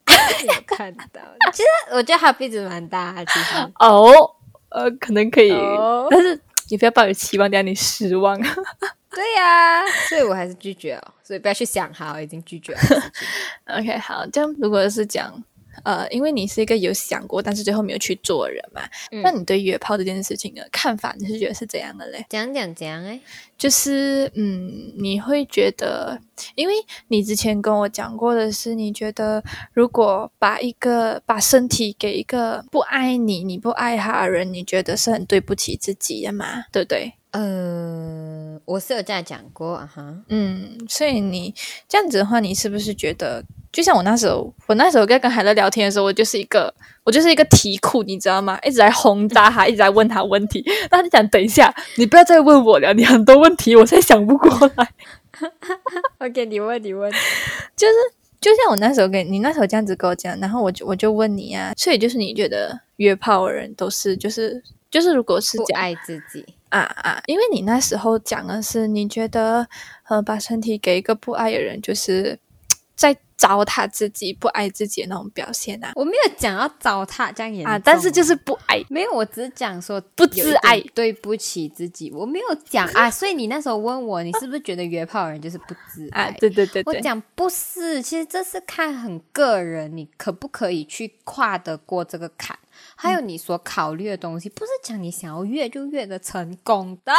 [0.06, 1.20] 有看到，
[1.52, 3.56] 其实我觉得他壁纸蛮大，其实。
[3.80, 4.10] 哦，
[4.68, 6.38] 呃，可能可以，哦但是
[6.70, 8.40] 你不要抱有期望，等下你失望。
[9.16, 12.80] 对呀、所以我还是拒绝了，所以不要去想哈，我已经拒绝了。
[13.78, 15.42] OK，好，这样如果是讲，
[15.84, 22.24] 呃，因为你是一个有想过，但是最后没有去做的人嘛，嗯那你对约炮这件事情的看法，你是觉得是怎样的嘞？
[22.28, 23.20] 讲讲讲哎，
[23.56, 26.18] 就是，嗯，你会觉得，
[26.54, 26.74] 因为
[27.08, 36.64] 你之前跟我讲过的是，你觉得如果把一个把身体给一个不爱你、你不爱他的人，你觉得是很对不起自己的嘛？
[36.70, 37.14] 对不对？
[37.36, 41.54] 呃，我是有这样讲过啊哈，嗯，所以你
[41.86, 46.72] 这样子的话，你是不是觉得，就像我那时候，我那时候在跟海乐聊天的时候，我就是一个，
[47.04, 48.58] 我就是一个题库，你知道吗？
[48.64, 50.64] 一直在轰炸他，一直在问他问题。
[50.90, 54.88] 那他就讲，等一下，你不要再问我了，你很多问题我现在想不过来。
[56.26, 57.12] OK，你问你问，
[57.76, 57.94] 就是
[58.40, 66.42] 就像我那时候跟你那时候这样子跟我讲，然后我就我就问你啊，所以就是你觉得约炮的人都是就是就是如果是不爱自己，
[66.80, 69.66] 啊啊，因为你那时候讲的是你觉得
[70.08, 72.38] 呃把身体给一个不爱的人，就是
[72.94, 75.92] 在糟蹋自己、不爱自己的那种表现啊。
[75.94, 82.10] 我没有讲要糟蹋这样严重啊，但是就是不爱，没有，我只是讲说不自爱，对不起自己。
[82.12, 86.30] 我没有讲啊，所以你那时候问我，你是不是觉得约炮人就是不自爱？
[86.40, 92.58] 对对对，我讲不是，其实这是看很个人，你可不可以去跨得过这个坎？
[92.94, 97.12] 还有你所考虑的东西，不是讲你想要越就越的成功的。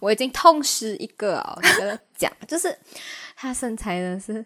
[0.00, 2.76] 我已经痛失一个哦，你跟他讲， 就是
[3.36, 4.44] 他身材呢是。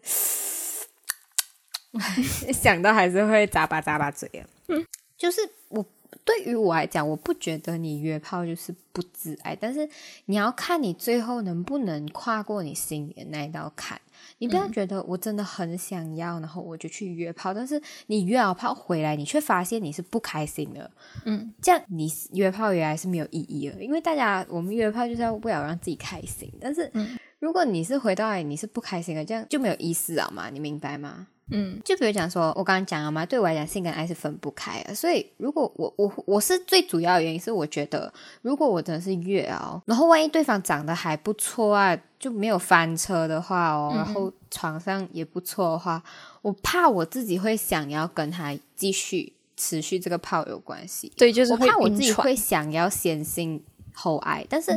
[2.52, 4.46] 想到还是会咂巴咂巴嘴啊。
[4.68, 5.84] 嗯，就是我
[6.22, 9.88] 对于我来讲，我不觉得你约炮就是不自爱，但是
[10.26, 13.98] 你要看你最后能不能跨过你心里的那一道坎。
[14.36, 20.90] 你不要觉得我真的很想要，然后我就去约炮，但是你约好炮回来，你却发现你是不开心的。
[21.24, 26.90] 嗯，这样你约炮原来是没有意义的，因为大家我们约炮就是要为了让自己开心，但是
[27.38, 30.50] 如果你是回到来你是不开心的，这样就没有意思了嘛？
[30.50, 31.28] 你明白吗？
[31.50, 34.94] 嗯，就比如讲说，我刚刚讲了嘛，对我来讲，性跟爱是分不开的。
[34.94, 46.02] 所以，如果我我我是最主要的原因是，我觉得如果我真的是月哦，然后万一对方长得还不错啊，就没有翻车的话哦，然后床上也不错的话，
[46.42, 51.12] 我怕我自己会想要跟他继续持续这个炮友关系。
[51.16, 53.62] 对，就是我怕我自己会想要先性。
[54.00, 54.70] 厚爱，但是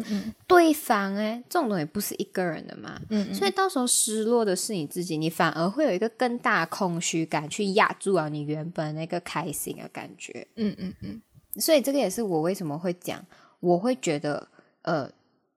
[0.48, 3.00] 对方哎，这种东西不是一个人的嘛，
[3.32, 10.48] 所以到时候失落的是你自己，你反而会有一个更大空虚感去压住了你原本那个开心的感觉。
[10.56, 11.22] 嗯嗯嗯，
[11.62, 13.24] 所以这个也是我为什么会讲，
[13.60, 14.48] 我会觉得
[14.82, 15.08] 呃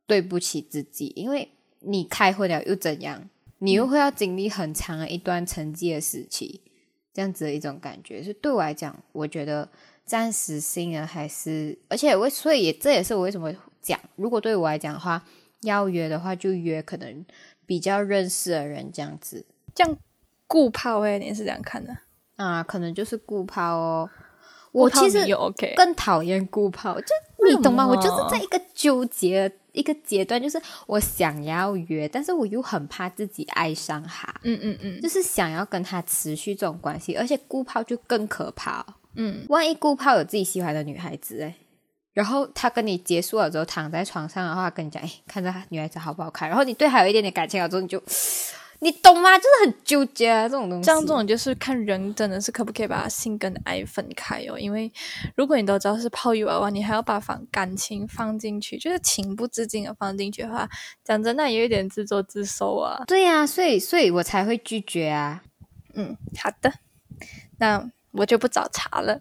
[0.06, 1.48] 对不起自己，因为
[1.80, 3.30] 你开会了又怎样？
[3.60, 6.60] 你又会要经历很长的一段沉寂的时期，
[7.14, 9.66] 这样子的一种感觉，所以对我来讲，我觉得。
[10.06, 15.22] 暂时性的还是，而且我所以这也是我为什么讲，如果对我来讲的话，
[15.62, 17.24] 要约的话就约可能
[17.66, 19.44] 比较认识的人这样子。
[19.74, 19.96] 这样
[20.46, 21.96] 顾炮哎，你是这样看的
[22.36, 22.62] 啊？
[22.62, 24.10] 可能就是顾炮哦。
[24.72, 25.24] 我其实
[25.76, 27.06] 更讨厌顾炮，就
[27.48, 27.86] 你懂吗？
[27.86, 34.34] 我就是在一个纠结一个阶段，就是我想要约，但是我又很怕自己爱上他。
[34.42, 38.84] 嗯嗯嗯，就是想要跟他持续这种关系，而且顾炮就更可怕。
[39.16, 41.54] 嗯，万一顾泡有自己喜欢的女孩子哎，
[42.12, 48.02] 然后他跟你结束了之后躺在床上的话，跟你讲哎，看着女孩子好不好看，然后你对他有一点点感情了之后，你就
[48.80, 49.38] 你懂吗？
[49.38, 50.84] 就是很纠结啊，这种东西。
[50.84, 54.92] 这样这种就是看人真的是可不可以把性跟爱分开哦，因为
[55.36, 60.68] 如果你都知道是泡友的话，你还要把放感情放进去，就是情不自禁的放进去的话，
[61.02, 63.02] 讲真的有一点自作自受啊。
[63.06, 65.42] 对呀，所以所以我才会拒绝啊。
[65.94, 66.72] 嗯，好的，
[67.58, 67.90] 那。
[68.14, 69.20] 我就不找茬了，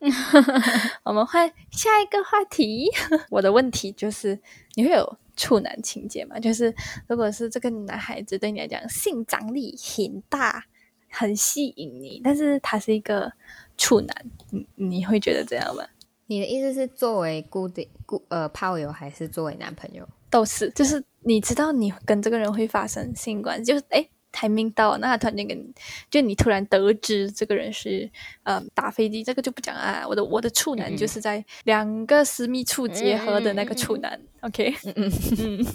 [1.04, 2.90] 我们换下一个话题。
[3.30, 4.40] 我的问题就是，
[4.74, 6.40] 你会有处男情节吗？
[6.40, 6.74] 就是
[7.06, 10.64] 如果是这个男孩子对你来讲性张力很大，
[11.10, 13.30] 很吸引你，但是他是一个
[13.76, 14.16] 处男，
[14.50, 15.84] 你你会觉得这样吗？
[16.26, 20.08] 你的意思是作为固定固呃炮友，还是作为男朋友？
[20.30, 24.08] 都是，就是你知道你跟这个人会发生性关系，就是哎。
[24.32, 25.74] 台名到，那他突然间跟，
[26.10, 28.08] 就你突然得知这个人是，
[28.44, 30.04] 嗯，打飞机，这个就不讲啊。
[30.08, 35.66] 我的我的处男就是在两个私密处结合的那个处男，OK，嗯嗯嗯，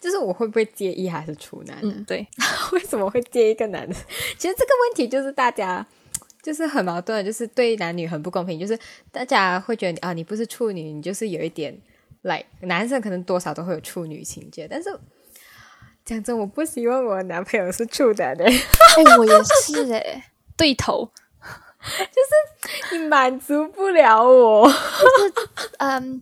[0.00, 1.78] 就是我会不会介意还是处男？
[1.82, 2.26] 嗯，对，
[2.72, 3.94] 为什么会介意一个男的？
[4.36, 5.86] 其实这个问题就是大家
[6.42, 8.76] 就是很矛盾，就是对男女很不公平，就是
[9.10, 11.78] 大家会觉得啊，你不是处女，你就是有一点
[12.22, 14.90] ，like 男生可能多少都会有处女情节，但是。
[16.04, 18.44] 讲真，我不希望我男朋友是处男的。
[18.44, 18.52] 哎，
[19.18, 21.10] 我也是哎，对头，
[21.82, 22.20] 就
[22.92, 24.70] 是你满足不了我。
[25.78, 26.20] 嗯，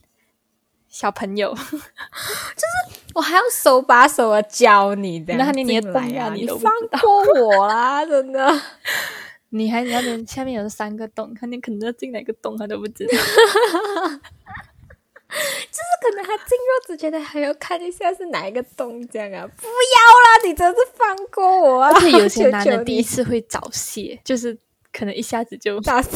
[0.89, 8.61] 小朋友，就是我还要手把手的教你，的，那你你来啊，你放过我啦，真的。
[9.53, 13.13] 你还你那边下面有三个洞，看你可能要进哪个洞，他都不知道。
[15.31, 19.47] 就是可能他进入之前，他还要看一下是哪一个洞这样啊！
[19.57, 21.85] 不要啦，你真是放过我！
[21.85, 24.59] 而且有些男的第一次会早泄，就是
[24.93, 26.11] 可能一下子就早泄。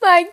[0.00, 0.32] My God！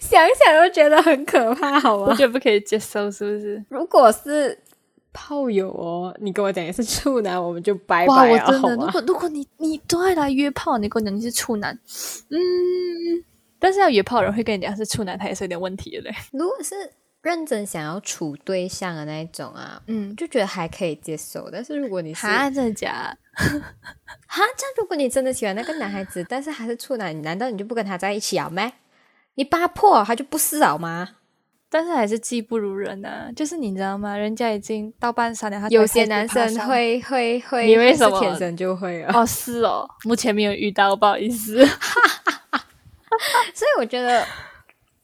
[0.00, 2.06] 想想都觉得很可怕，好吗？
[2.10, 3.64] 我觉得不可以接受，是不是？
[3.68, 4.58] 如果是
[5.12, 8.86] 炮友哦，你跟我讲你是处男，我们就拜拜了，好吗？
[8.86, 11.78] 如果如果你你都爱来约炮，你跟我讲你是处男，
[12.30, 13.24] 嗯。
[13.62, 16.14] 但是要约炮人会跟你讲是处男，他也是有点问题的嘞。
[16.32, 16.74] 如果是
[17.22, 21.48] 认真想要处对象的那一种啊，嗯，就觉得还可以接受。
[21.52, 23.16] 但是如果你是真的假？
[23.38, 28.50] 哈，这样如果你真的喜欢那个男孩子， 但是还是处男，难道你就不跟他在一起啊？
[28.50, 28.72] 没？
[29.36, 31.08] 你扒破他就不是好吗？
[31.70, 33.30] 但是还是技不如人啊！
[33.34, 34.14] 就是你知道吗？
[34.14, 39.24] 人家已经到半山了，他有些男生会会会，你为什么天生就会哦？
[39.24, 41.66] 是哦，目前没有遇到，不好意思。
[43.54, 44.26] 所以我觉得。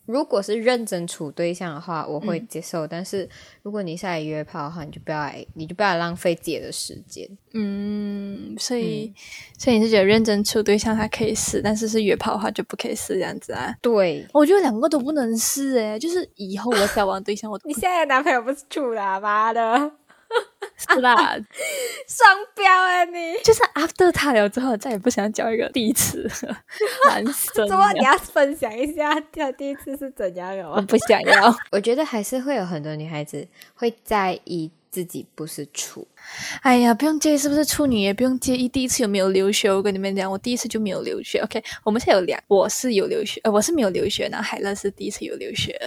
[0.09, 2.87] 如果是认真处对象的话，我会接受。
[2.87, 3.29] 但是
[3.63, 7.29] 如果你是来约炮的话，你就不要来，你就不要浪费自己的时间。
[7.53, 9.13] 嗯，所以
[9.59, 13.77] 所以你是觉得认真处对象他可以试，但是是约炮的话就不可以试这样子啊？
[13.83, 19.93] 对，我觉得两个都不能试诶，就是以后我交往对象，我你现在男朋友不是处啦，妈的！
[20.77, 21.15] 是啦，
[22.09, 26.29] 双标哎，你就是 after 他了之后，再也不想交一个第一次
[27.09, 27.69] 男生。
[27.69, 30.75] 怎么你要分享一下他第一次是怎样的吗？
[30.77, 31.55] 我不想要。
[31.71, 36.07] 我觉得还是会有很多女孩子会在意自己不是处。
[36.63, 39.73] 哎呀，不用介意是不是处女，也不用介意第一次有没有留学。
[39.73, 41.39] 我跟你们讲，我第一次就没有留学。
[41.41, 45.79] OK，我们现在有两，我是有留学，呃，我是没有留学，然后海乐是第一次有留学。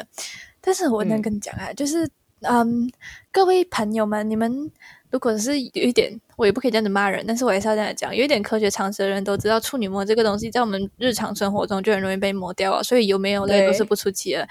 [0.62, 2.10] 但是我能跟你讲啊，就是。
[2.42, 2.92] 嗯，
[3.32, 4.72] 各位朋友们，你们
[5.10, 14.48] 如果是有一点，我也不可以这样子骂人，但是我还是要这样讲，有一点科学常识的人都知道，处女膜这个东西在我们日常生活中就很容易被磨掉啊，所以有没有嘞都是不出奇的。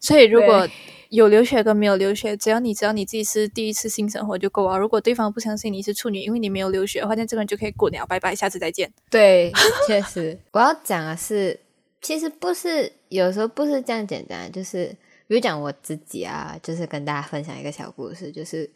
[0.00, 0.66] 所以如果
[1.10, 4.78] 有流血跟没有流血，只要你知道你自己是第一次性生活就够啊。
[4.78, 8.90] 如果对方不相信你是处女，因为你没有流血的话，那这个人就可以滚了，拜拜，下次再见。
[9.10, 9.52] 对，
[9.86, 11.60] 确实，我要讲的是，
[12.00, 14.96] 其实不是，有时候不是这样简单，就是。
[15.26, 18.70] 比如讲我自己啊，就是跟大家分享一个小故事，就是，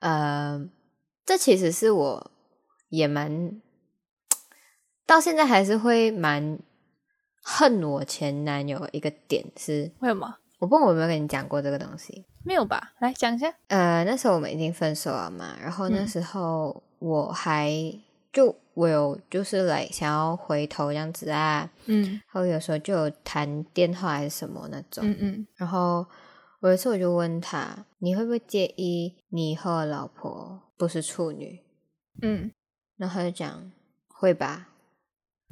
[0.00, 0.64] 呃，
[1.24, 2.30] 这其实是我
[2.88, 3.60] 也蛮
[5.06, 6.58] 到现在还是会蛮
[7.42, 10.36] 恨我前男友一个点是为什么？
[10.58, 12.24] 我不知道我有没有跟你讲过这个东西？
[12.44, 12.92] 没有吧？
[13.00, 13.52] 来讲一下。
[13.68, 17.70] 呃，那时候我们已经分手了嘛，然后那时候我还
[18.32, 18.56] 就。
[18.74, 26.06] 我有就是来想要回头这样子啊，嗯，然后有时候就有谈电话还是什么那种，嗯嗯，然后
[26.60, 31.60] 我有一次我就问他，你会不会介意你以后的老婆不是处女？
[32.22, 32.50] 嗯，
[32.96, 33.70] 然后他就讲
[34.08, 34.68] 会吧，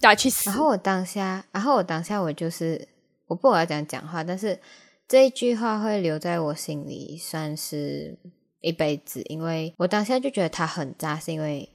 [0.01, 0.49] 打去死。
[0.49, 2.89] 然后我当下，然后我当下我就是
[3.27, 4.59] 我不要讲讲话，但是
[5.07, 8.19] 这一句话会留在我心里，算是
[8.63, 11.69] 一辈子，因为我当下就觉得他很渣，是因为。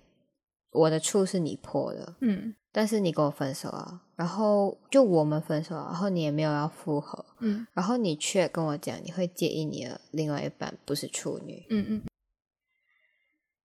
[0.76, 12.02] 我的处是你破的，嗯，但是你跟我分手啊，然后就我们分手，然后你也没有要复合，嗯，然后你却跟我讲你会介意你的另外一半不是处女，嗯嗯，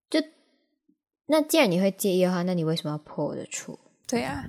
[0.08, 0.22] 就
[1.26, 3.78] 那既然你会介意的话，那你为什么要破我的处？
[4.06, 4.46] 对啊，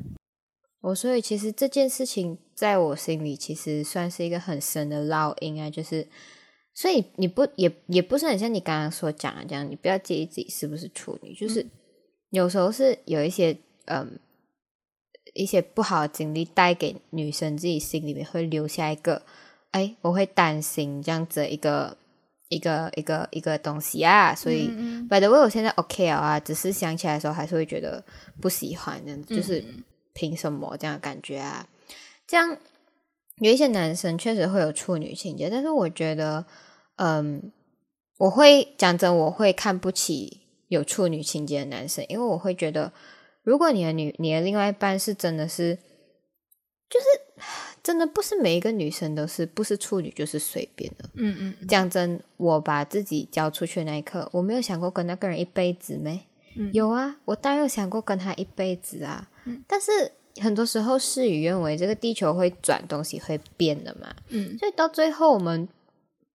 [0.82, 6.08] 我所以其实这件事情在我心里其实算是一个很深的烙印啊，就是
[6.74, 11.66] 所以你不也也不是很像你刚刚所讲的这样，你不要介意自己是不是处女，就是。
[12.32, 14.20] 有时候是有一些嗯
[15.34, 19.22] 一些不好的经历带给女生自己心里面会留下一个
[19.70, 21.96] 哎我会担心这样子一个
[22.50, 24.68] 一个一个一个东西啊，所以
[25.10, 28.04] by the way 我现在 OK 啊，只是想起来的时候还是会觉得
[28.42, 29.64] 不喜欢，这样就是
[30.14, 31.66] 凭什么这样的感觉啊？
[32.28, 32.58] 这样
[33.38, 36.46] 有一些男生确实会有处女情节，但是我觉得
[36.98, 37.52] 嗯
[38.18, 40.41] 我会讲真我会看不起。
[40.72, 42.94] 有处女情节的男生，因为我会觉得，
[43.44, 45.78] 如果你的女、你的另外一半是真的是，
[46.90, 47.06] 就是
[47.84, 51.10] 真的不是每一个女生都是不是处女就是随便的。
[51.16, 56.26] 嗯嗯，讲真，我把自己交出去那一刻，我没有想过跟那个人一辈子没？
[56.72, 59.30] 有啊，我当然有想过跟他一辈子啊。
[59.44, 59.92] 嗯，但是
[60.42, 64.16] 很多时候事与愿违，这个地球会转，东西会变的嘛。
[64.30, 65.68] 嗯，所以到最后我们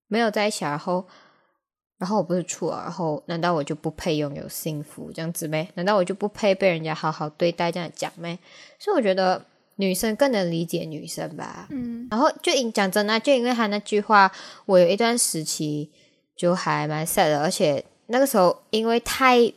[0.08, 1.06] 没有在一起，然后。
[1.98, 5.66] 然后我不是处啊，然后难道我就不配拥有幸福这样子咩？
[5.74, 8.38] 难道我就不配被人家好好对待这样讲咩？
[8.78, 9.42] 所以我觉得
[9.76, 11.66] 女生更能理解女生吧。
[11.70, 14.30] 嗯，然后就因讲真的，就因为他那句话，
[14.66, 15.90] 我有一段时期
[16.36, 19.52] 就还蛮 sad 的，而且那个时候因为太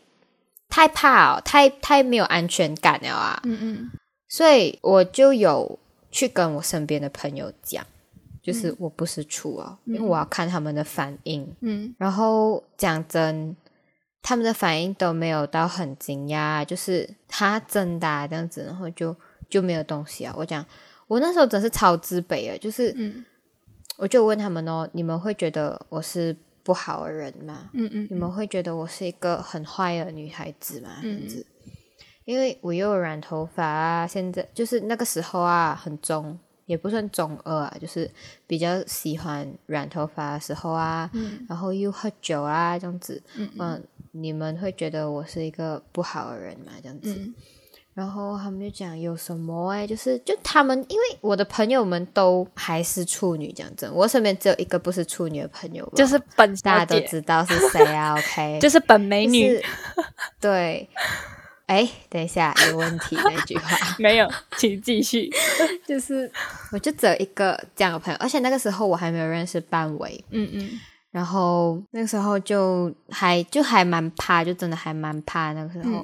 [0.69, 3.41] 太怕哦，太太没有安全感了啊。
[3.43, 3.91] 嗯嗯，
[4.29, 5.77] 所以我就有
[6.09, 7.85] 去跟我身边的朋友讲。
[8.51, 11.47] 就是我不是处啊，因为我要看他们的反应。
[11.61, 13.55] 嗯，然后讲真，
[14.23, 19.15] 他们的反应都没有到很惊讶，就是他真的这样子，然后就
[19.47, 20.33] 就没有东西啊。
[20.35, 20.65] 我讲，
[21.07, 22.91] 我那时候真是超自卑啊，就是，
[23.97, 27.69] 我就问他们哦，你们会觉得我是不好的人吗？
[27.73, 30.89] 嗯嗯，你们会觉得我是一个很坏的女孩子吗？
[31.03, 31.45] 这样子，
[32.25, 36.39] 因为我又染头发啊，现在就是那个时候啊，很中。
[36.69, 38.07] 也不算中二啊，就是
[38.45, 41.09] 比较喜欢染头发的时候啊，
[41.49, 43.19] 然后又喝酒啊这样子，
[43.57, 46.73] 嗯，你们会觉得我是一个不好的人嘛？
[46.83, 47.19] 这样子，
[47.95, 59.59] 然后他们就讲有什么哎，就是就他们，因为我的朋友们都还是处女，讲真，我身边只有一个不是处女的朋友，就是本大家都知道是谁啊？OK， 就是本美女。
[60.39, 60.87] 对，
[61.69, 65.29] 哎，等一下有问题那句话 没有，请继续。
[65.87, 66.29] 就是
[66.71, 70.25] 我就只有一个这样的朋友，而且那个时候我还没有认识半尾。
[70.31, 70.79] 嗯嗯。
[71.11, 75.53] 然后那个时候就还就还蛮怕，就真的还蛮怕。
[75.53, 76.03] 那个时候，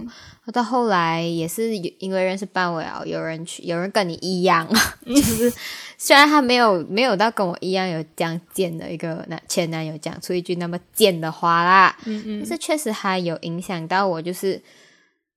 [0.51, 4.68] 到后来也是因为认识半尾啊，有人去，有人跟你一样，
[5.05, 5.51] 就是
[5.97, 14.61] 虽然他没有没有到跟我一样有这样贱的一个男前男友讲出一句那么贱的话啦，嗯嗯，但是确实还有影响到我，就是。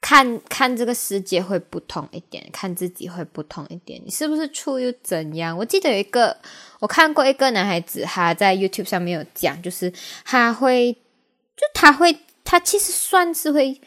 [0.01, 4.01] 看看这个世界会不同一点，看自己会不同一点。
[4.05, 5.57] 你是不是处又怎样？
[5.57, 6.37] 我记得有一个，
[6.79, 9.93] 我看过一个男孩子，他在 YouTube 上面有讲，就是
[10.25, 10.93] 他会，
[11.57, 13.81] 就他会，他其实算是会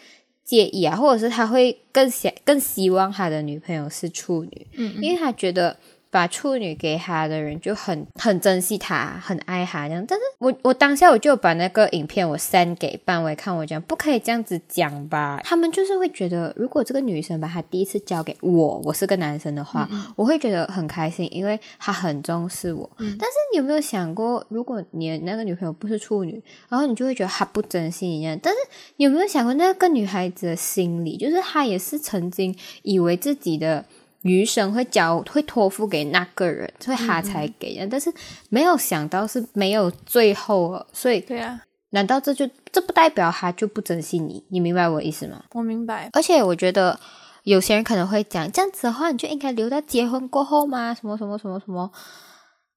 [0.43, 5.77] 介意啊，或者是他会更想更希望他的女朋友是处女，嗯，因为他觉得。
[6.11, 10.05] 把处女给他的人就很很珍惜他，很爱他这样。
[10.05, 15.39] 但是我我当下我就把那个影片我 send 给班委看，我讲不可以这样子讲吧。
[15.43, 22.89] 他们就是会觉得，如果这个女生把她第一次交给我，我是个男生的话，我会觉得很开心，因为她很重视我。
[22.97, 28.39] 但是你有没有想过，如果你那个女朋友不是处女，然后你就会觉得她不珍惜你？
[28.43, 28.59] 但是
[28.97, 32.53] 你有没有想过那个女孩子的心理，就是她也是曾经
[32.83, 33.85] 以为自己的。
[34.21, 38.13] 余生会交会托付给那个人，所以他才给人，但是
[38.49, 44.43] 没有想到是没有最后了，所以对啊，难道这就这不代表他就不珍惜你？
[44.49, 45.43] 你明白我意思吗？
[45.53, 46.99] 我明白，而且我觉得
[47.43, 50.93] 有些人可能会讲这样子的话，你就应该留到结婚过后吗？
[50.93, 51.91] 什么什么什么什么？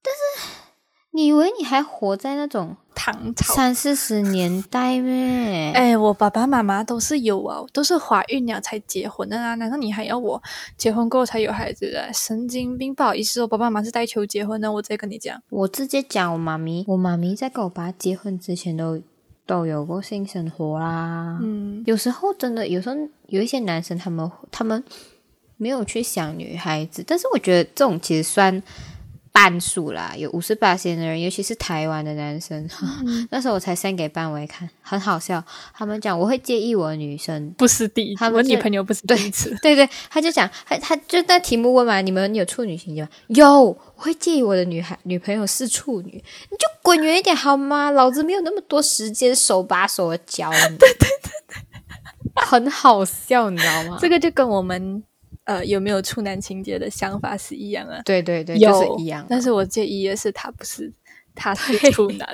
[0.01, 0.64] 但是。
[1.15, 5.71] 你以为你还活在那种唐朝三四十年代咩？
[5.71, 9.55] 哎，我爸爸妈妈都是有啊，都是怀孕了才结婚的啊。
[9.55, 10.43] 难道你还要我
[10.75, 12.11] 结婚过后才有孩子的？
[12.13, 12.93] 神经病！
[12.93, 15.41] 不好意思，我爸爸妈妈是带球结婚的，我直接跟你讲。
[15.49, 19.01] 我直接讲，我妈咪，我妈咪在跟我爸结婚之前都
[19.45, 21.39] 都有过性生活啦。
[21.41, 22.95] 嗯，有时候真的，有时候
[23.27, 24.83] 有一些男生，他们他们
[25.55, 28.61] 没有去想女孩子，但是我觉得这种其实算。
[29.35, 32.65] 半数啦，有五十八线的人，尤其是台湾的男生。
[33.29, 35.43] 那时候我才先给班委看，很好笑。
[35.73, 39.53] 他们讲我会介意我女生不是第一次，我女朋友不是第一次。
[39.61, 43.09] 对对，他就讲，他他就那题目问嘛，你们有处女情节吗？
[43.27, 47.91] 有，我会介意我的女孩女朋友是处女，你就滚远一点好吗？
[47.91, 50.57] 老子没有那么多时间手把手的教你。
[50.79, 53.97] 对对对对，很好笑，你知道吗？
[53.99, 55.03] 这个就跟我们。
[55.45, 58.01] 呃，有没有处男情节的想法是一样啊？
[58.03, 59.25] 对对对，就是一样。
[59.29, 60.91] 但是我介意的是他不是，
[61.33, 62.27] 他是处男，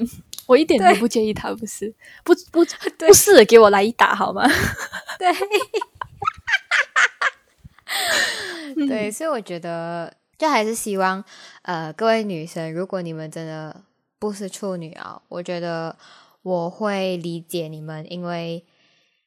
[0.45, 1.93] 我一点都不介意他不是，
[2.23, 2.65] 不不
[2.97, 4.47] 不是，给我来一打好吗？
[5.19, 5.29] 对，
[8.87, 11.23] 对，所以我觉得，就还是希望，
[11.63, 13.83] 呃，各位女生，如果你们真的
[14.19, 15.97] 不是处女啊，我觉得
[16.43, 18.63] 我会理解你们，因为。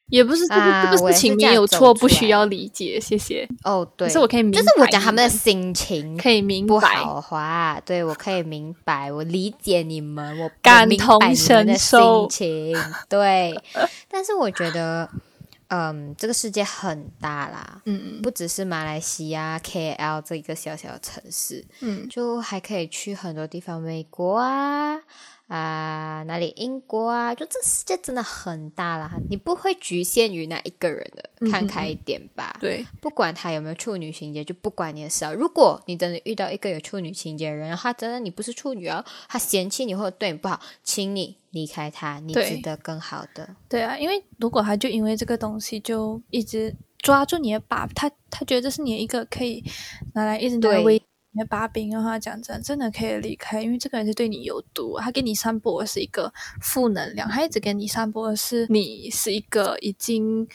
[0.09, 3.47] 也不是这个这个事情没有错，不需要理解，谢谢。
[3.63, 12.29] 哦，对，是我可以，就是我讲他们的心情可以明白不好的话，对我可以明白，我理解你们，我感同身受。
[12.29, 13.59] 心情对，
[14.07, 15.09] 但是我觉得，
[15.69, 24.99] 嗯，这个世界很大啦，嗯，不只是马来西亚 KL 这一个小小的城市，嗯，就还可以去很多地方，美国啊。
[25.47, 26.51] 啊，哪里？
[26.55, 32.57] 英国啊，就这世界真的很大啦，你不会局限于那一个人的，看开一点吧。
[32.59, 35.31] 对，不管他有没有处女情节，就不管你的事啊。
[35.31, 43.47] 如果你真的遇到一个有处女情节的人，他真的你不是处女啊，他嫌弃你或者对你不好，请你离开他，你值得更好的。
[43.69, 49.63] 对啊，因为如果他就因为这个东西就一直抓住你的把，他他觉得这是你一个可以
[50.15, 50.99] 拿来一直拿威。
[51.35, 60.47] 你的把柄的话，讲真，真的可以离开，因为这个人是对你有毒，他给你散播的是一个负能量，他一直给你散播的是你是一个已经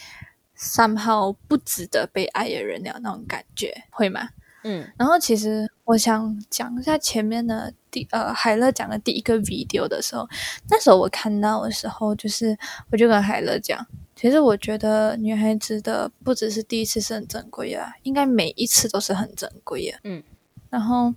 [0.55, 4.31] 三号不值得被爱的人了那种感觉，会吗？
[4.65, 4.91] 嗯。
[4.97, 10.27] 然后其实我想讲一下前面的第呃海乐讲的第一个 video 的时候，
[10.71, 12.57] 那时候我看到的时候，就是
[12.91, 20.01] 我就跟海乐讲，其实我觉得女孩子的不只是第一次是很珍贵啊，应该每一次都是很珍贵啊。
[20.05, 20.23] 嗯。
[20.71, 21.13] 然后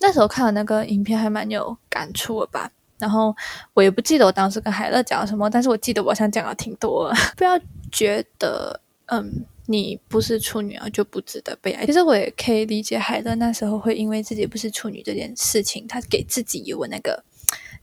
[0.00, 2.70] 那时候看了那个影片，还蛮有感触的吧。
[2.98, 3.34] 然后
[3.74, 7.12] 我也不记得我当时跟海乐讲了什么，但是我记得我想讲了挺多。
[7.36, 7.60] 不要
[7.92, 11.86] 觉得嗯，你不是处女啊就不值得被爱。
[11.86, 17.22] 其实我也可以理解海乐那时候会因为自己不是处女这件事情，他给自己有那个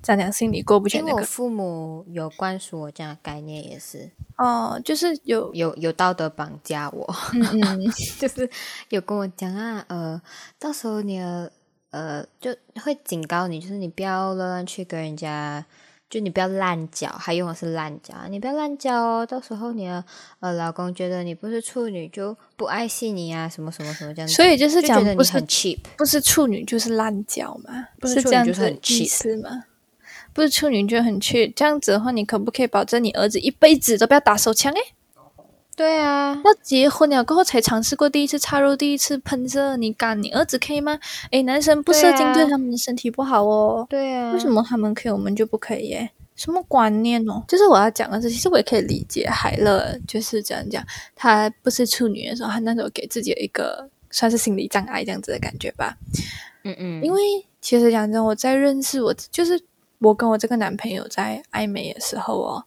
[0.05, 1.23] 讲讲心里过不去那个。
[1.23, 8.47] 父母有灌输我这样的概念，也是哦，就是有有有道德绑架我，嗯嗯 就是
[8.89, 10.21] 有跟我讲啊，呃，
[10.59, 11.51] 到时候你的
[11.89, 15.65] 呃就会警告你，就是你不要乱乱去跟人家。
[16.07, 19.25] 就你不要烂交，还用的是烂交，你不要烂交哦。
[19.25, 20.05] 到时候你的
[20.39, 24.29] 呃老公觉得你不是处女，就不爱惜你啊，什么什么什么这样。
[24.29, 29.63] 所以就是讲不是很 cheap，不是处女就是烂交嘛，不是这样子很 cheap 吗？
[30.35, 34.73] 不是处女就很 cheap，这样子的话，你可不可以保证你儿子一辈子都不要打手枪？
[34.73, 34.79] 诶？
[35.77, 40.21] 对啊，要结婚了过后才尝试过第一次插入，第一次喷射，你敢？
[40.21, 40.99] 你儿子可以吗？
[41.31, 43.87] 诶，男生不射精对他们的身体不好哦。
[43.89, 45.87] 对啊，为什么他们可以，我们就不可以？
[45.87, 46.09] 耶？
[46.35, 47.41] 什么观念哦？
[47.47, 55.97] 就是我要讲的是，其实我也可以理解海乐就是这样讲，他不是处女的时候，他那时候给自己一个算是心理障碍这样子的感觉吧。
[56.65, 57.21] 嗯嗯，因为
[57.61, 59.57] 其实讲真，我在认识我，就是
[60.05, 62.63] 我跟我这个男朋友在暧昧的时候哦，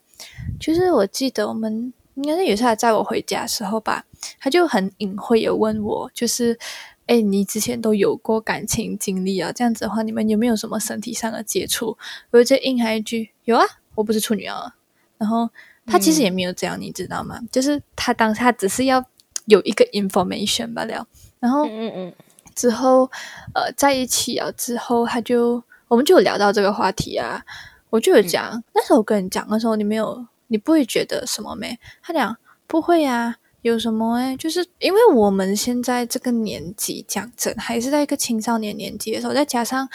[0.60, 1.92] 就是我记得我们。
[2.20, 4.04] 应该是有次他载我回家的时候吧，
[4.40, 6.58] 他就很隐晦有问我，就是，
[7.06, 9.52] 哎，你之前都有过感情经历啊？
[9.52, 11.96] 这样子的话，你们有没有什么身体上的接触？
[12.32, 13.64] 我就应他一句，有啊，
[13.94, 14.74] 我不是处女啊。
[15.16, 15.48] 然后
[15.86, 17.40] 他其实也没有这样，你知道吗？
[17.52, 19.04] 就是他当下只是要
[19.44, 21.06] 有一个 information 罢了。
[21.38, 22.12] 然后，嗯嗯，
[22.56, 23.08] 之后，
[23.54, 27.42] 呃，在一起了之后，他就我们就有聊到这个话题啊。
[27.90, 30.26] 我就有讲，那时候我跟你讲的时候，你没有。
[30.50, 31.78] 你不会觉得什么没？
[32.02, 32.34] 他讲
[32.66, 34.34] 不会呀，有什么诶？
[34.38, 39.86] 就是因为我们现在这个年纪讲真，还是在一个青少年年纪的时候，再加上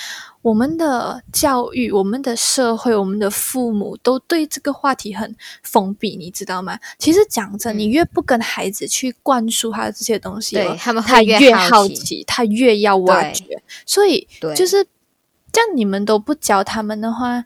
[0.43, 6.77] 我们的教育、我们的社会、我们的父母都对这个话题很封闭，你知道吗？
[6.99, 13.59] 其实讲真，你越不跟孩子去灌输他的这些东西，对他们他越好奇，他越要挖掘。
[13.87, 14.85] 所以，就是
[15.53, 17.45] 这样，你们都不教他们的话。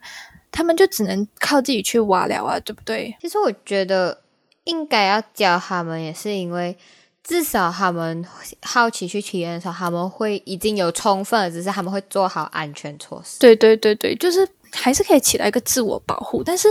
[0.50, 3.14] 他们就只能靠自己去挖了啊，对不对？
[3.20, 4.22] 其实我觉得
[4.64, 6.76] 应该要教他们，也是因为
[7.22, 8.24] 至少他们
[8.62, 13.38] 好奇去体验的时候，他们会已经有充分的知识，他们会做好安全措施。
[13.38, 16.42] 对对对对，就是还是可以起到一个自我保护。
[16.42, 16.66] 但是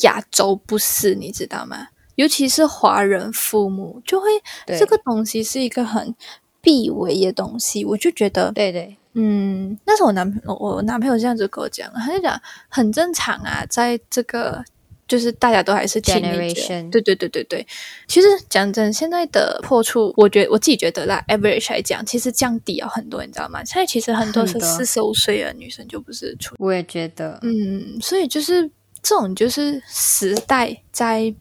[0.00, 1.88] 亚洲不是，你知道吗？
[2.14, 4.26] 尤其是华人父母就会
[4.66, 6.12] 这个东西是一个很
[6.62, 8.96] 避讳的东西，我就觉得对对。
[9.20, 14.64] 嗯，那是我男朋友，我男朋友这样子跟我讲，他就讲很正常啊，在这个
[15.08, 17.66] 就是大家都还是 generation，对对对对对。
[18.06, 23.64] 其实讲真，现在的破处，我觉得我自己觉得啦，average 来讲，其实降低了很多，你知道吗？
[23.64, 28.70] 现在其实很多是四十五岁的女生就不是处，我也觉得，嗯，所以就是
[29.02, 31.34] 这种就是时代在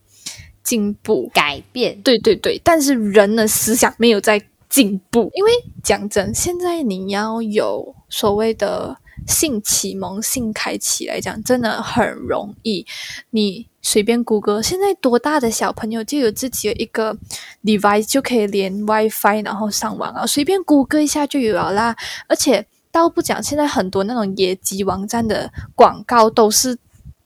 [0.64, 4.42] 进步改变，对对对，但是人的思想没有在。
[4.70, 5.52] 进步，因为
[5.84, 12.86] 讲真，现在你要有所谓的性启蒙、性开启来讲，真的很容易。
[13.30, 17.18] 你随便谷歌，现在多大的小朋友就有自己的一个
[17.64, 21.96] device，就可以连 WiFi，然后上网啊，随便谷歌一下就有了啦。
[22.28, 26.78] 而且倒不讲，现在很多那种野鸡网站的广告都是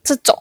[0.04, 0.38] 这种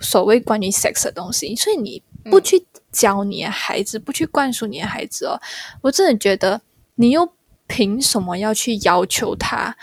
[0.00, 2.66] 所谓关于 sex 的东西，所以你不去。
[2.96, 5.38] 教你的孩子不去灌输你的孩子哦，
[5.82, 6.58] 我真的觉得
[6.94, 7.30] 你又
[7.66, 9.76] 凭什么要去要求他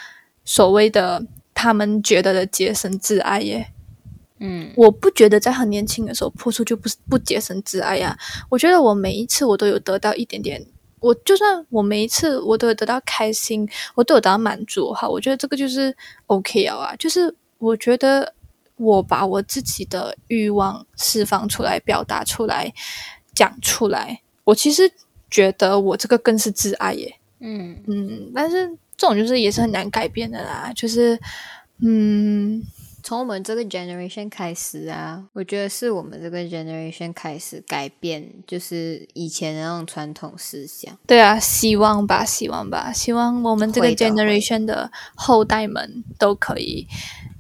[0.43, 3.67] 所谓的他们觉得的洁身自爱耶？
[4.39, 8.17] 嗯，我不觉得在很年轻的时候破处就不不洁身自爱呀。
[8.49, 10.65] 我觉得我每一次我都有得到一点点，
[10.99, 15.07] 我就算我每一次我都有得到开心，我都有得到满足哈。
[15.07, 15.95] 我觉得这个就是
[16.25, 18.33] OK 啊，就是我觉得。
[18.83, 22.73] 我把我自己的欲望释放出来，表达出来，
[23.33, 24.21] 讲出来。
[24.43, 24.91] 我其实
[25.29, 27.15] 觉得我这个更是自爱耶。
[27.39, 30.71] 嗯嗯，但是这种就是也是很难改变的啦。
[30.75, 31.19] 就是
[31.79, 32.63] 嗯，
[33.01, 40.97] 从我们这个 generation 开始啊，我觉得是我们这个 generation 开始改变，就是以前的那种传统思想。
[41.05, 46.87] 对啊，希望吧，希望吧，希望我们这个 generation 的后代们都可以。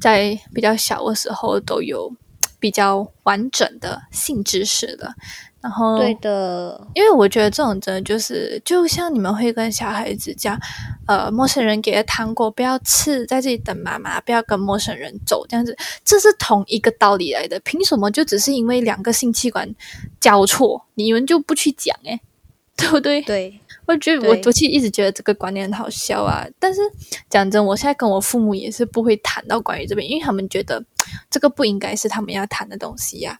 [0.03, 2.11] 在比较小的时候都有
[2.59, 5.13] 比较完整的性知识的，
[5.61, 10.59] 然后对的，因为我觉得这种真的就是，就像你们会跟小孩子讲，
[11.07, 15.73] 呃，陌生人给的糖果不要吃，在这里等妈妈，不要跟陌生人走，这样子，
[16.03, 17.57] 这是同一个道理来的。
[17.61, 19.73] 凭什么就只是因为两个性器官
[20.19, 21.97] 交错，你们就不去讲？
[22.03, 22.19] 诶，
[22.75, 23.21] 对不对？
[23.21, 23.59] 对。
[23.85, 26.81] 我觉得我我其实一直觉得这个观念很好笑啊，但是
[27.29, 30.83] 讲真，我现在跟我父母也是不会谈到关于这边，因为他们觉得
[31.29, 33.39] 这个不应该是他们要谈的东西呀。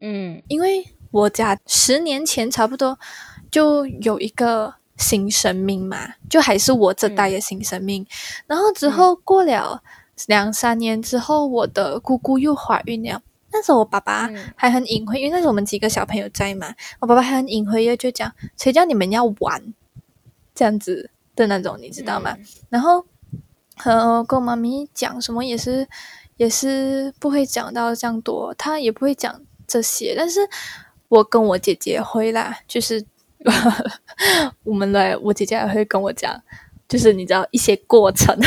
[0.00, 2.98] 嗯，因为我家十年前差不多
[3.50, 8.04] 就有一个新生命嘛，就还是我这代的新生命，
[8.46, 9.82] 然后之后过了
[10.26, 13.22] 两三年之后，我的姑姑又怀孕了。
[13.52, 19.62] 那时候我爸爸还很隐晦，因为那时候我们几个小朋友在嘛，我爸爸还很隐晦的就讲：“谁叫你们要玩
[20.54, 22.36] 这样子的那种，你知道吗？”
[22.70, 23.04] 然后
[23.76, 25.86] 和跟我妈咪讲什么也是
[26.36, 30.14] 也是不会讲到这样多，她也不会讲这些。
[30.16, 30.40] 但是
[31.08, 33.04] 我跟我姐姐会啦，就是
[34.64, 36.42] 我们来，我姐姐也会跟我讲。
[36.86, 38.38] 就是你知道一些过程，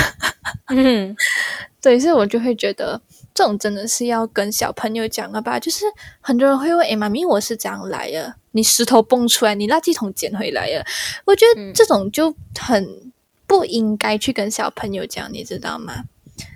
[0.67, 1.13] 嗯，
[1.81, 3.01] 对，所以我就会觉得
[3.33, 5.59] 这种真的是要跟小朋友讲了吧。
[5.59, 5.85] 就是
[6.21, 8.35] 很多人会问：“哎，妈咪，我是怎样来的？
[8.57, 10.83] 你石头蹦出来，你垃圾桶捡回来了？”
[11.25, 13.11] 我觉得这种就很
[13.45, 16.03] 不应该去跟小朋友讲，你知道吗？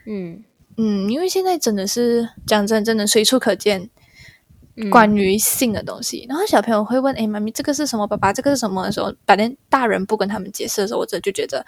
[0.06, 0.44] 嗯
[0.78, 3.90] 嗯，因为现在真的是讲真，真的随处可见。
[4.90, 8.08] 关于性的东西，然后小朋友会问：“哎，妈咪，这个是什么？
[8.08, 11.64] 爸爸，这个是什么？”的时候，反正大人不跟他们解释的时候，我真的就觉得，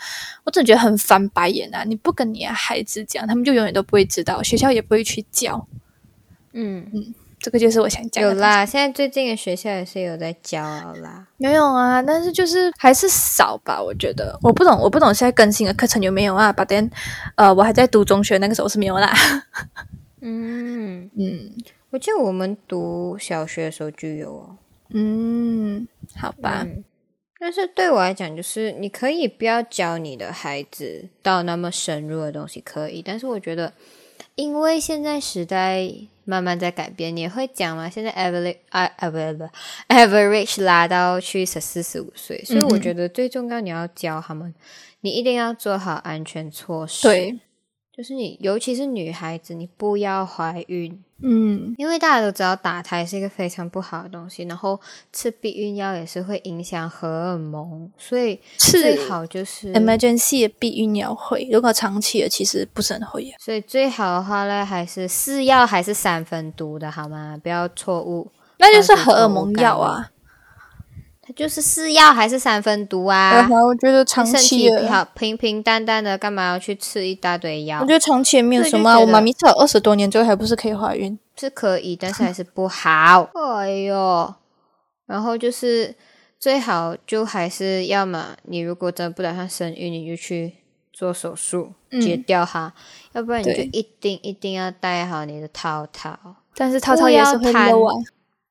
[0.45, 1.83] 我真的觉得很翻白眼啊！
[1.83, 5.67] 你不跟你的孩子讲，他们就永远都不会知道，学校也不会去教。
[6.53, 7.13] 嗯嗯，
[7.43, 8.23] 这个就是我想讲。
[8.23, 11.27] 有啦，现在最近的学校也是有在教啦。
[11.35, 13.83] 没有啊，但是就是还是少吧。
[13.83, 16.53] 我觉得我不懂，我不懂现在更新的课程有没有啊？
[16.53, 16.89] 把等
[17.35, 19.13] 呃，我还在读中学那个时候是没有啦。
[20.21, 21.51] 嗯嗯。
[21.89, 24.57] 我记得我们读小学的时候就有哦。
[24.93, 25.85] 嗯，
[26.15, 26.65] 好吧。
[27.37, 33.01] 但是对我来讲，就是你可以不要教你的孩子到那么深入的东西，可以。
[33.01, 33.73] 但是我觉得，
[34.35, 35.91] 因为现在时代
[36.25, 37.89] 慢慢在改变，你会讲吗？
[37.89, 39.49] 现在 average 啊啊不不
[39.87, 44.53] average 拉到去十四十五岁，所以我觉得最重要，你要教他们，
[45.01, 47.07] 你一定要做好安全措施。
[47.07, 47.39] 对。
[47.95, 54.81] 就是你，尤其是女孩子，你不要怀孕，嗯，因为大家都知道打胎是一个非常不好的东西，然后
[55.11, 63.31] 吃避孕药也是会影响荷尔蒙，所以最好就是 emergency 的避孕药会，如果长期的其实不是很会。
[63.39, 67.39] 所以最好的话呢，还是四药还是三分毒的好吗？
[67.43, 70.09] 不要错误，那就是荷尔蒙药啊。
[71.33, 73.47] 它就是是药还是三分毒啊？
[73.49, 77.79] 我觉得长期好平平淡淡的，干嘛要去吃一大堆药？
[77.81, 78.97] 我觉得长期也没有什么。
[78.99, 81.17] 我妈咪吃了二十多年之后，还不是可以怀孕？
[81.35, 83.29] 是可以，但是还是不好。
[83.57, 84.33] 哎呦，
[85.07, 85.95] 然后就是
[86.39, 90.53] 最好就还是要么你如果真的不打算生育，你就去
[90.91, 92.71] 做手术截掉它，
[93.13, 96.17] 要不然你就一定一定要戴好你的套套。
[96.55, 97.95] 但是套套也是会漏啊。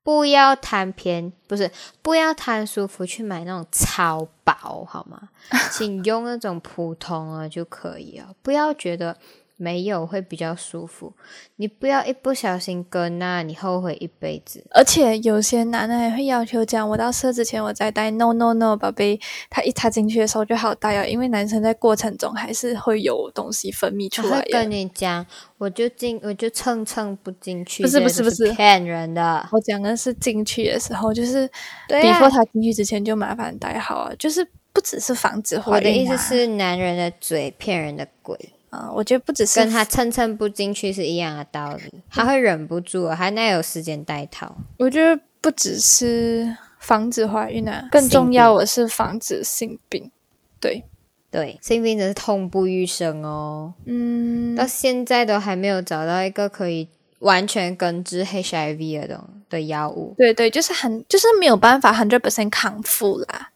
[0.03, 1.71] 不要贪便不是
[2.03, 5.29] 不要贪舒服去买那种超薄好吗？
[5.73, 9.17] 请用那种普通的就可以了，不要觉得。
[9.63, 11.13] 没有会比较舒服，
[11.55, 14.65] 你不要一不小心跟那，你后悔一辈子。
[14.73, 18.11] 而且有些男的还会要求讲，我到射之前我再戴。
[18.11, 24.43] No No No，宝贝，他一插进去的时候就好戴哦，因为男生在过程中还是会有东西分泌出来。
[24.51, 25.25] 跟你讲，
[25.59, 27.85] 我就进，我就蹭蹭不进去。
[27.85, 31.49] 不是不是不是骗人的，我讲的是进去的时候，就是
[31.89, 35.75] before 他进去之前就麻烦戴好啊，就是不只是防止怀孕。
[35.77, 38.37] 我的意思是，男人的嘴骗人的鬼。
[38.73, 44.57] 啊，我觉得不只是跟他蹭蹭不进去是一样的道理，他会忍不住，还那有时间戴套？
[44.79, 50.11] 我觉得不只是防止怀孕啊，更重要的是防止性病。
[50.59, 50.85] 对
[51.31, 53.75] 对，性病真是痛不欲生哦。
[53.85, 60.15] 嗯，到现在都还没有找到一个可以完全根治 HIV 的的药物。
[60.17, 63.51] 对对，就是很就是没有办法 hundred percent 康复啦。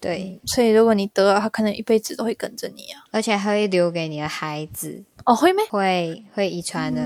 [0.00, 5.62] 对，所以如果你得了，他可能一辈子都会跟着你啊，而且还会留给你的孩子哦，会没？
[5.70, 7.02] 会会遗传的。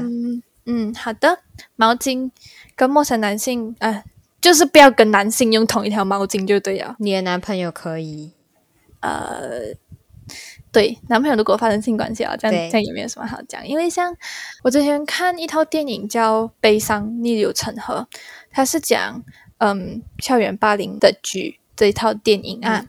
[0.67, 1.39] 嗯，好的。
[1.77, 2.31] 毛巾
[2.75, 4.03] 跟陌生男性，呃，
[4.41, 6.97] 就是不要跟男性用同一条毛巾就对了。
[6.99, 8.33] 你的男朋友可以，
[9.01, 9.75] 呃，
[10.73, 13.67] 对，男朋友如果发生性关系啊，这样这样也没有什么好讲。
[13.67, 14.15] 因为像
[14.63, 18.07] 我之前看一套电影叫《悲伤逆流成河》，
[18.51, 19.23] 它是讲
[19.59, 21.60] 嗯校园霸凌的剧。
[21.81, 22.85] 这一套电影啊，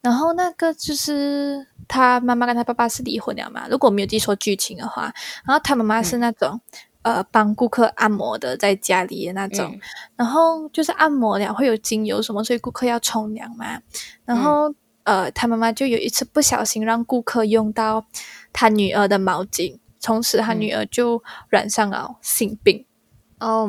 [0.00, 3.68] 然后那个就是他妈妈跟他爸爸是离婚了嘛？
[3.70, 5.02] 如果没有记错剧情的话，
[5.46, 6.60] 然后他妈妈是那种
[7.02, 9.78] 呃帮顾客按摩的，在家里的那种，
[10.16, 13.80] 然后就是按摩了会有精油什么，所以顾客要冲凉嘛。
[14.24, 14.74] 然后
[15.04, 18.04] 呃，他妈妈就有一次不小心让顾客用到
[18.52, 22.84] 他女儿的毛巾，从此他女儿就染上了性病。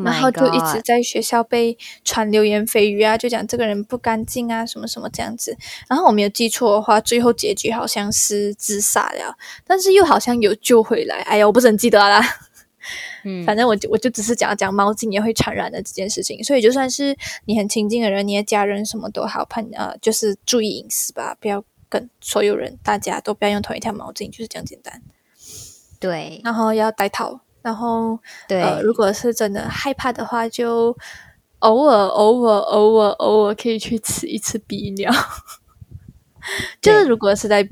[0.04, 5.58] 然后就一直在学校被传流言蜚语啊，就讲这个人不干净啊，什么什么这样子。
[5.88, 11.18] 然后我没有记错的话，最后结局好像是自杀了，但是又好像有救回来。
[11.22, 12.22] 哎呀，我不是很记得啦。
[13.24, 16.44] 嗯，反正我就我就只是讲讲猫精也会传染的这件事情。
[16.44, 17.16] 所以就算是
[17.46, 25.02] 你很亲近的人，你的家人什么都好，朋呃就是注意隐私吧，不要跟所有人大家都不要用同一条毛巾，就是这样简单。
[26.00, 30.96] 对，然后要戴套，然后对，呃，如果是真的害怕的话，就
[31.60, 35.12] 偶尔偶尔偶尔偶尔可以去吃一次避孕药。
[36.82, 37.68] 就是如果是在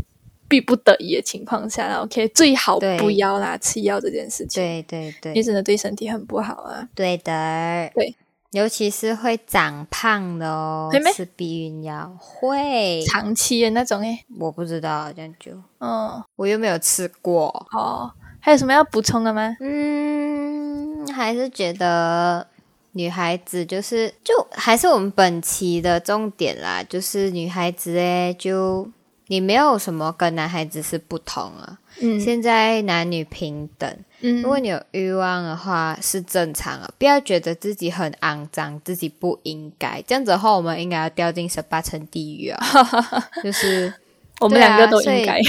[0.48, 4.62] 逼不得已的情况下，OK，最好不要啦，吃药这件事情。
[4.64, 6.88] 对对对，你真的对身体很不好啊。
[6.96, 8.16] 对的，对，
[8.52, 17.48] 尤其是会长胖的哦，吃避孕药会长期的那种诶，我不知道这样就，嗯，我又没有吃过。
[17.72, 18.12] 哦，
[18.42, 19.56] 还有什么要补充的吗？
[19.62, 22.46] 嗯，还是觉得。
[22.94, 28.86] 女孩子就是就还是我们本期的重点啦，就是女孩子诶，就
[29.28, 31.80] 你没有什么跟男孩子是不同啊。
[32.02, 33.90] 嗯，现在男女平等。
[34.20, 42.62] 嗯，如果你有欲望的话是正常的，不要觉得自己很肮脏，自己不应该这样子的话，我们应该要掉进十八层地狱啊。
[43.42, 43.94] 就是
[44.42, 45.40] 我们两个都应该。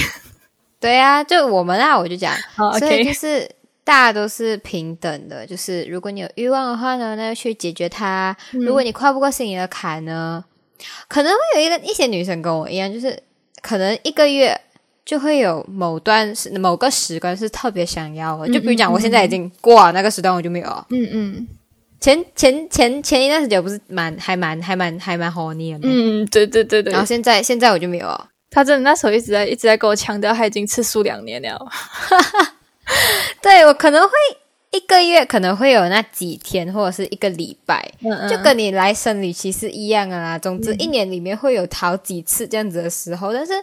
[0.83, 2.35] 对啊，就我们啊，我就讲，
[2.79, 3.49] 所以就是。
[3.85, 8.33] 大家都是平等的，就是如果你有欲望的话呢，那就去解决它。
[8.53, 10.41] 如果你跨不过心里的坎呢，
[11.09, 13.21] 可能会有一个一些女生跟我一样，就是
[13.61, 14.57] 可能一个月
[15.03, 18.47] 就会有某段时某个时段是特别想要的。
[18.53, 20.85] 就比如讲，我现在已经过了那个时段，我就没有。
[20.87, 21.47] 嗯嗯，
[21.99, 25.79] 前前前前一段时间不是蛮还蛮还蛮还蛮 horny 的。
[25.83, 26.93] 嗯，对对对对。
[26.93, 28.27] 然后现在现在我就没有。
[28.53, 31.59] 他真的那时候一直在一直在跟我强调，他已经吃素两年了。
[33.41, 34.09] 对我可能会
[34.71, 37.91] 一个月可能会有那几天或者是一个礼拜，
[38.29, 40.37] 就跟你来生理期是一样的啦。
[40.37, 43.53] 总之一年里面会有好几次这样子的时候，但是。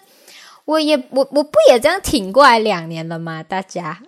[0.70, 3.42] 我也我我不也这样挺过来两年了吗？
[3.42, 3.98] 大家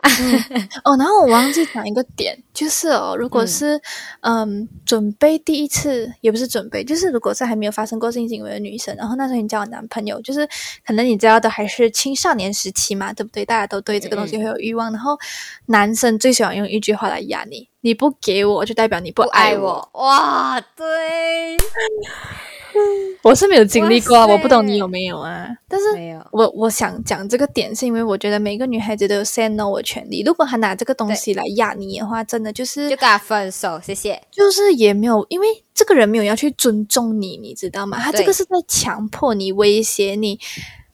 [0.85, 3.81] 哦，然后我忘记讲一个点，就是哦， 如果是
[4.21, 10.49] 嗯准备第一次，也不是准备，就是如果是还没有发生过性行为的女生，然后那时候你交男朋友，就是
[10.87, 13.45] 可能你知道的还是青少年时期嘛，对不对？
[13.45, 15.19] 大家都对这个东西会有欲望，然后
[15.67, 19.89] 男生最喜欢用一句话来压你：你不给我，就代表你不爱我。
[19.95, 21.57] 哇，对。
[23.23, 25.49] 我是没有经历过，我不懂你有没有啊？
[25.69, 26.21] 但是没有。
[26.33, 30.23] 我我想讲这个点，是因为我觉得每个女孩子都有 say no 的权利。
[30.25, 34.21] 如果她拿这个东西来压你的话，真的就是就跟他分手，谢谢。
[34.31, 37.99] 就是也没有，因为这个人没有要去尊重你，你知道吗？
[37.99, 40.39] 他这个是在强迫你、威胁你。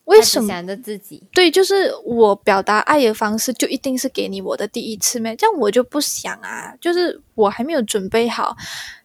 [0.05, 0.49] 为什么？
[0.49, 5.37] 想着自己对，就是我表达爱的方式就一定是给你我的第一次咩？
[5.37, 8.57] 这样我就不想啊，就是我还没有准备好。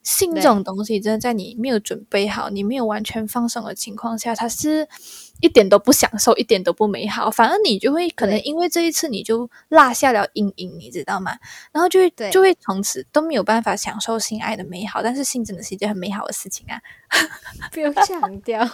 [0.04, 4.88] 性这种东西，真的在你没有准备好、你没有完全放松的情况下，它是
[5.40, 7.32] 一点都不享受，一点都不美好。
[7.32, 11.38] 反而你就会可能因为这一次你就落下了阴影，你知道吗？
[11.72, 15.02] 然后就会就会从此都没有办法享受性爱的美好。
[15.02, 16.82] 但是性真的是一件很美好的事情啊！
[17.72, 18.70] 不用强调。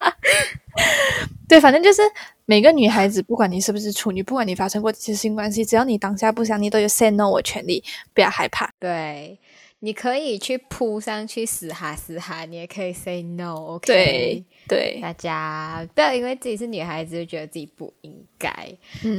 [1.48, 2.02] 对，反正就是
[2.46, 8.70] 每个女孩子，不管你是不是处女，不管你发生过几次性关系，只要你当下不想，你都有 say no 的权利，不要害怕。
[8.80, 9.38] 对。
[9.84, 13.86] 你可以去扑上去死哈死哈，你也可以 say no，OK？
[13.86, 18.50] 对对，大家不要因为自己是女孩子就觉得自己不应该。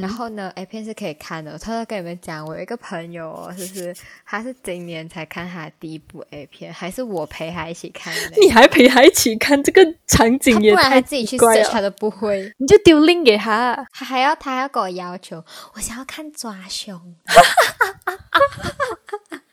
[0.00, 1.56] 然后呢，A 片是可以看的。
[1.56, 3.94] 偷偷跟你们讲，我有一个朋友哦，就是
[4.24, 8.20] 他是今年才看他第一部 A 片，还是我陪他一起看的。
[8.42, 15.44] 你还陪他一起看这个场景也太自己去 search 他都不会，你就丢 link 给他，他还要他要跟我要求，
[15.74, 17.14] 我想要看抓胸。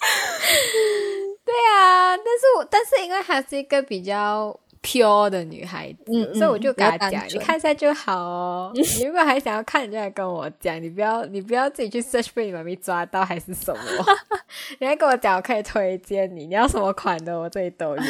[1.44, 8.72] 对啊，但是我但是因为她是一个比较 pure 的女孩子，所以我就跟她讲，你看一下就好哦。
[8.74, 13.82] 你如果还想要看，你就来跟我讲， 你不要你不要自己去 search 被你妈咪抓到还是什么，
[14.78, 18.02] 你来跟我讲，我可以推荐你，你要什么款的，我这里都有。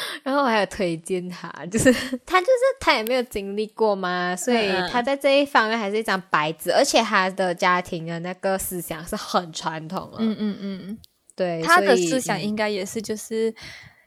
[0.22, 1.92] 然后我还有推荐他， 就是
[2.24, 10.18] 他就是他也没有经历过嘛，所以他在这一方面还是一张白纸，而且他的家庭的那个思想是很传统的。
[10.20, 10.98] 嗯嗯嗯，
[11.34, 13.54] 对，他的思想应该也是就是。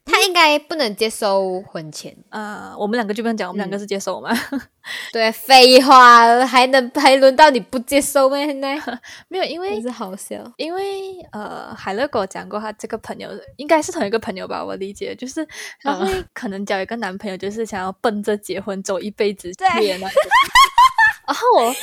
[0.03, 2.75] 他应该不能接受婚前啊！
[2.77, 4.29] 我们两个就不用讲，我们两个是接受吗？
[5.13, 8.35] 对，废话，还能还轮到你不接受吗？
[8.37, 8.75] 现在
[9.29, 14.63] 没有，因为是好笑，因为呃，海乐跟我讲过，他这个朋友应该是同一个朋友吧？
[14.63, 15.47] 我理解，就是
[15.81, 19.67] 他会可能交一个男朋友，就是想要奔着结婚走一辈子对
[19.99, 20.07] 那
[21.27, 21.73] 然后我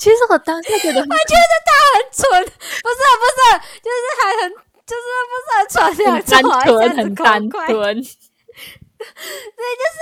[0.00, 4.67] 其实我当下觉得，我觉得他很蠢，不是不是，就是还很。
[4.88, 7.92] 就是不是很传两单纯，很单纯， 对，
[9.76, 10.00] 就是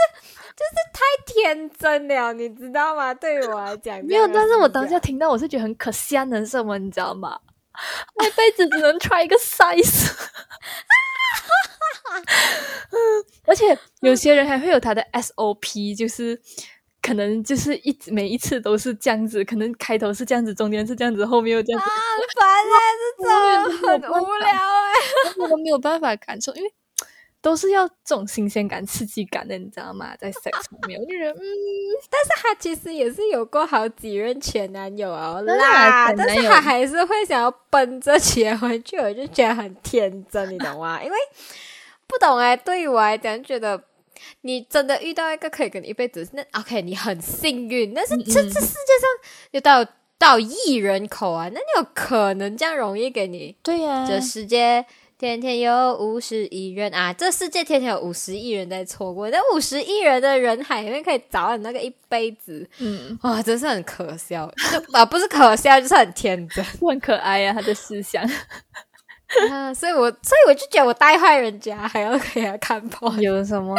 [0.55, 3.12] 就是太天真了，你知道吗？
[3.12, 4.28] 对于我来讲，没有。
[4.28, 6.78] 但是我当下听到，我是觉得很可惜，能什么？
[6.78, 7.41] 你知道吗？
[8.24, 10.12] 一辈子只能穿一个 size，
[13.45, 16.41] 而且有些人还会有他的 SOP，就是。
[17.07, 21.87] 可能就是一直每一次都是这样子，可能开头是这样子，中间是这样子，后面又这样子，
[22.39, 22.79] 烦哎，
[23.19, 24.95] 这种很无聊哎，
[25.39, 26.73] 我都没有办法感受，因为。
[27.43, 30.17] 都是要这种新鲜感、刺激感的，你知道吗？
[30.19, 31.39] 在 sex 方面，我就觉得，嗯，
[32.11, 41.01] 但是他其实也是有过好几任前男友啊，啦，但是他还是会想要奔着结婚去，我就觉得很天真，你懂吗？
[41.01, 41.17] 因为
[42.09, 43.81] 不懂哎，对于我来讲，觉得
[44.43, 47.93] 你真的遇到一个可以跟你一辈子，那 OK，你很幸运。
[47.95, 49.09] 但是这这世界上
[49.53, 49.87] 有到
[50.19, 53.57] 到亿人口啊，那你有可能这样容易给你？
[53.62, 54.87] 对呀，这世界。
[55.19, 57.11] 天天有五十亿人啊！
[57.11, 68.23] 这世界天天有五十亿人在错过，那五十亿人的人海里面可以找到你那个一辈子，嗯，哇，真是很可笑，就 啊，不是可笑，就是很天真， 很可爱呀，他的思想。
[69.51, 73.74] 啊，所以我所以我就觉得我带坏人家还要给他看破，有什么？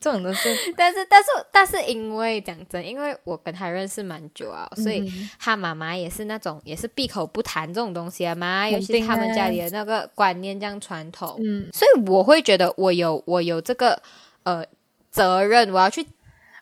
[0.00, 14.02] 这种都是， 但是但是但是因为讲真，因为我跟他认识蛮久啊，所以他妈妈也是那种也是闭口不谈这种东西啊嘛，尤其是他们家里的那个观念这样传统，嗯，所以我会觉得我有我有这个
[14.42, 14.64] 呃
[15.12, 16.04] 责任，我要去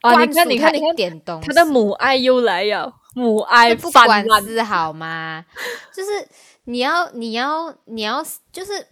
[0.02, 5.42] 啊，你看你看你看点东，他的母爱又来了，母爱不管是好吗？
[5.90, 6.28] 就是。
[6.68, 8.86] 你要，你要，你要，就是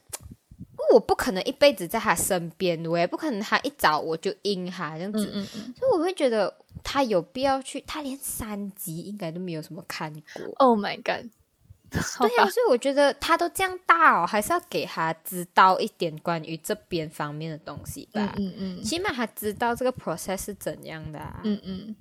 [0.94, 5.30] 我不可能一辈子在他身边，我也不可能他一早我就应他这样子，
[5.78, 10.46] 所以我会觉得他有必要去，他连三集应该都没有什么看过。
[10.56, 11.30] Oh my god！
[11.90, 18.34] 对呀，所以我觉得他都这样大哦，还是要给他知道一点关于这边方面的东西吧。
[18.38, 21.20] 嗯嗯，起码他知道这个 process 是怎样的。
[21.44, 21.96] 嗯嗯。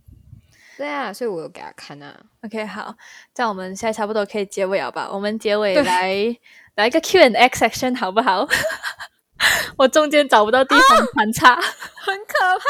[0.78, 2.14] 对啊，所以我有给他看啊。
[2.44, 2.96] OK，好，
[3.34, 5.10] 这样我们现在差不多可以结尾了吧？
[5.12, 6.14] 我们结尾来
[6.76, 8.48] 来一个 Q and X section 好不好？
[9.78, 12.66] 我中间找不到地方穿插， 很可怕。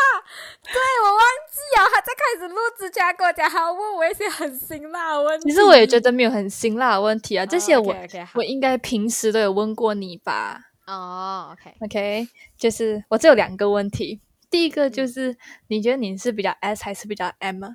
[0.64, 5.50] 对我忘记啊，他在开始录之前跟我讲，他问我一些很辛辣的问题。
[5.50, 7.96] 其实我也觉得没有很辛辣的问题啊，这些我
[8.34, 10.60] 我应该平时都有问过你吧？
[10.88, 12.28] 哦，OK，OK，
[12.58, 15.38] 就是我只有两个问题，第一个就是
[15.68, 17.70] 你觉得你是比较 S 还是比较 M 啊？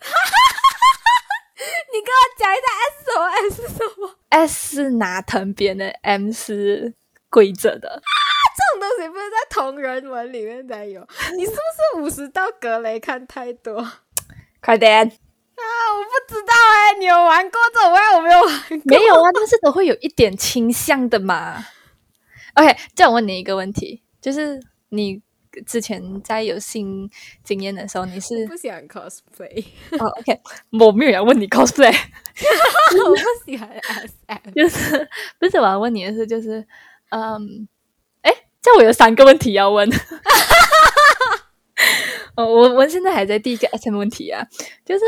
[1.92, 6.94] 你跟我讲一下 S 什么？S 是什么？S 是拿藤编的，M 是
[7.28, 7.88] 规则的。
[7.90, 8.00] 啊，
[8.56, 11.06] 这种东西不是在同人文里面才有？
[11.36, 13.86] 你是不是五十道格雷看太多？
[14.62, 15.06] 快点！
[15.06, 15.62] 啊，
[15.94, 17.92] 我不知道哎，你有玩过这种？
[18.16, 18.78] 我没有玩过。
[18.84, 21.66] 没有啊，但是都会有一点倾向的嘛。
[22.54, 25.22] OK，这样我问你一个问题，就是你。
[25.66, 27.10] 之前在有性
[27.42, 29.64] 经验的时候，你是不喜欢 cosplay？
[29.98, 30.40] 哦，OK，
[30.78, 31.94] 我没有要问你 cosplay，
[33.04, 36.66] 我不喜欢 SM，就是不是我要问你的是，就是
[37.10, 37.68] 嗯，
[38.22, 38.32] 哎，
[38.62, 39.88] 这样我有三个问题要问。
[42.36, 44.46] 哦，我我现在还在第一个 SM 问题啊，
[44.84, 45.04] 就是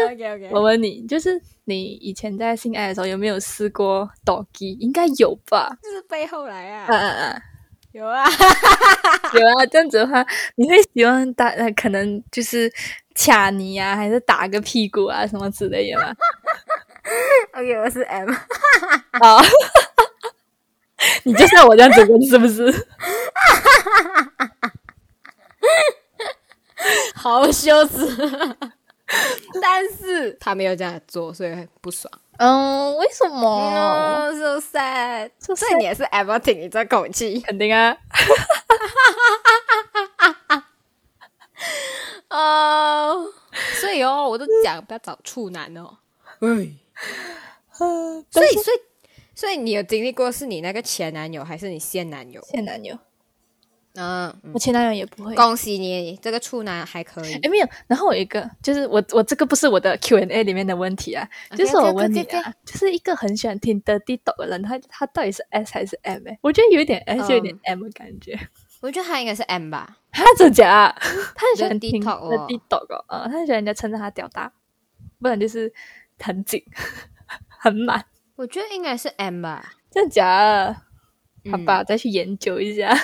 [0.51, 4.76] 我问你，就是你以前在性爱的时候有没有试过 doggy？
[4.80, 5.70] 应该有吧？
[5.82, 6.86] 就是背后来啊。
[6.88, 7.43] 嗯嗯嗯。
[7.93, 8.24] 有啊，
[9.34, 10.24] 有啊，这样子的话，
[10.57, 11.49] 你会喜欢打？
[11.49, 12.72] 呃，可能就是
[13.14, 16.14] 掐你呀，还是打个屁股啊，什么之类的吗？
[17.53, 18.30] OK，我是 M。
[19.20, 19.43] 好，
[21.24, 22.86] 你就像我这样子问是不是？
[27.14, 28.16] 好羞耻，
[29.61, 32.11] 但是他没有这样做，所以不爽。
[32.45, 37.97] 嗯，为什么？So sad，所以你也是 everything，你这口气肯定啊。
[42.30, 43.32] 哦，
[43.80, 45.99] 所以哦，我都讲不要找处男哦。
[46.40, 46.49] 哎，
[48.28, 48.80] 所以，所以，
[49.36, 52.45] 所以你有经历过是你那个前男友，还是你现男友？
[52.51, 52.99] 现男友。
[53.95, 55.34] 嗯，我前男友也不会。
[55.34, 57.34] 恭喜你，这个处男还可以。
[57.34, 57.68] 哎，没有。
[57.86, 66.26] 然后我一个，就是我我这个不是我的 Q&A 里面的问题啊，就是我问你啊，就是一个很喜欢听 Dirty Dog 的人，他他到底是 S 还是 M？
[66.26, 68.38] 哎，我觉得有一点 S，有点 M 的感觉。
[68.80, 69.99] 我觉得他应该是 M 吧。
[70.11, 70.93] 他真假？
[71.36, 74.53] 他很喜欢听 Dirty Dog 哦，他很喜欢人家称赞他屌大，
[75.20, 75.72] 不然就是
[76.18, 76.62] 很紧
[77.47, 78.05] 很满。
[78.36, 79.74] 我觉得应该是 M 吧。
[79.90, 80.74] 真假？
[81.51, 82.97] 好吧，再去研究一下。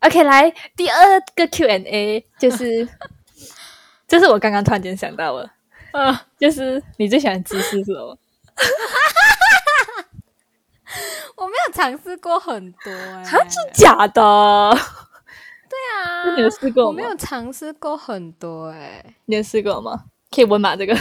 [0.00, 2.88] OK，来第二个 Q&A，就是，
[4.08, 5.48] 这是我刚刚突然间想到了，
[5.92, 8.16] 嗯，就是你最喜欢姿势是什么？
[11.36, 14.70] 我没有尝试过很多，哎，是假的？
[15.70, 20.04] 对啊，你有试过我没有尝试过很多，哎，你有试过吗？
[20.30, 20.76] 可以问吗？
[20.76, 20.94] 这个，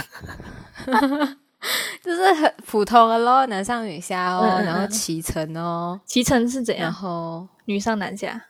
[2.04, 6.84] 就是很普通的咯，男上女下哦，然后骑乘哦，骑乘是怎样？
[6.86, 7.48] 然后。
[7.66, 8.42] 女上男下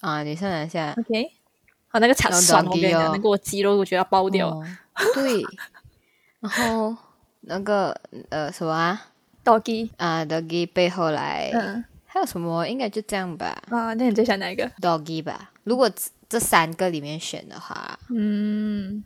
[0.00, 0.94] 啊，女上男下。
[0.96, 1.24] OK，
[1.88, 4.48] 啊，那个产然后酸，我跟你讲，哦那个我肌肉我觉得要爆掉。
[4.48, 4.64] 哦
[5.14, 5.42] 对，
[6.40, 6.94] 然后
[7.40, 7.98] 那个
[8.28, 9.06] 呃什么啊
[9.44, 12.66] doggy，啊，doggy 背后来，嗯还有什么？
[12.66, 15.50] 应该就这样吧啊，那你最喜欢哪一个？，doggy 吧。
[15.64, 19.02] 如果这这三个里面选的话，嗯，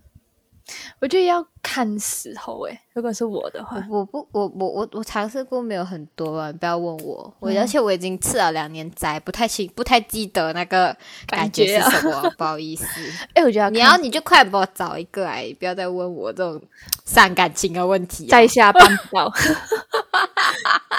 [0.99, 10.87] 我觉得要看时候诶，如果是我的话，我不，我我我我尝试过没有很多啊，你不要问我，我、嗯而且我已经吃了两年斋，不太清不太记得那个
[11.27, 12.87] 感感觉是什么， 不好意思。
[13.35, 16.61] 哎，我觉得你要你就快帮我找一个来，不要再问我这种
[17.05, 18.29] 伤感情的问题、啊。
[18.33, 19.33] 在下办不到，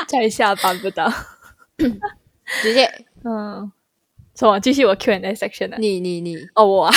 [0.07, 1.11] 在下办不到。
[2.61, 2.85] 直接
[3.23, 3.71] 嗯，
[4.35, 4.59] 什么？
[4.59, 5.77] 继续我 Q&A section 啊？
[5.79, 6.93] 你你你，哦，我啊，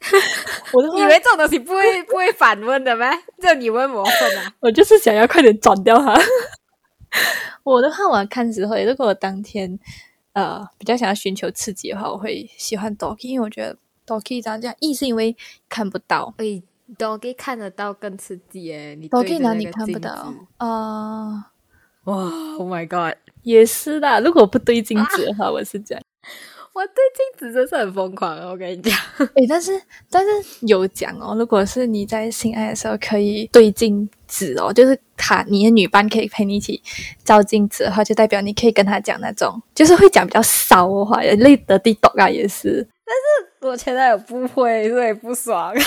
[0.72, 3.10] 我的以为这种东西不会 不会反问的吗？
[3.40, 4.52] 就你问我问啊？
[4.60, 6.18] 我就是想要快点转掉它。
[7.62, 9.78] 我的话，我看时候，如果我当天
[10.32, 13.76] 呃比较想要寻求刺激的话，我会喜欢 Doggy，因为我觉得
[14.06, 15.36] Doggy 这样这样，一是因为
[15.68, 16.62] 看不到哎
[16.98, 18.96] ，doggy 看得到更刺激耶！
[18.98, 20.36] 你对，Doggy 哪里看不到子？
[20.56, 21.50] 啊、
[22.04, 22.14] 哇
[22.58, 23.16] ，Oh my god！
[23.42, 24.20] 也是的。
[24.22, 26.02] 如果不对镜子的话，我是这样。
[26.72, 28.96] 我对镜子真是很疯狂哦，我跟你讲。
[29.34, 30.30] 诶，但是但是
[30.66, 36.80] 有讲哦，如果是你在性爱的时候可以对镜子哦，就是他你的女伴可以陪你一起
[37.24, 42.86] 照镜子的话，就代表你可以跟他讲那种，就是会讲比较骚的话，类的地抖啊也是。
[43.04, 45.74] 但是我前男友不会，所以不爽。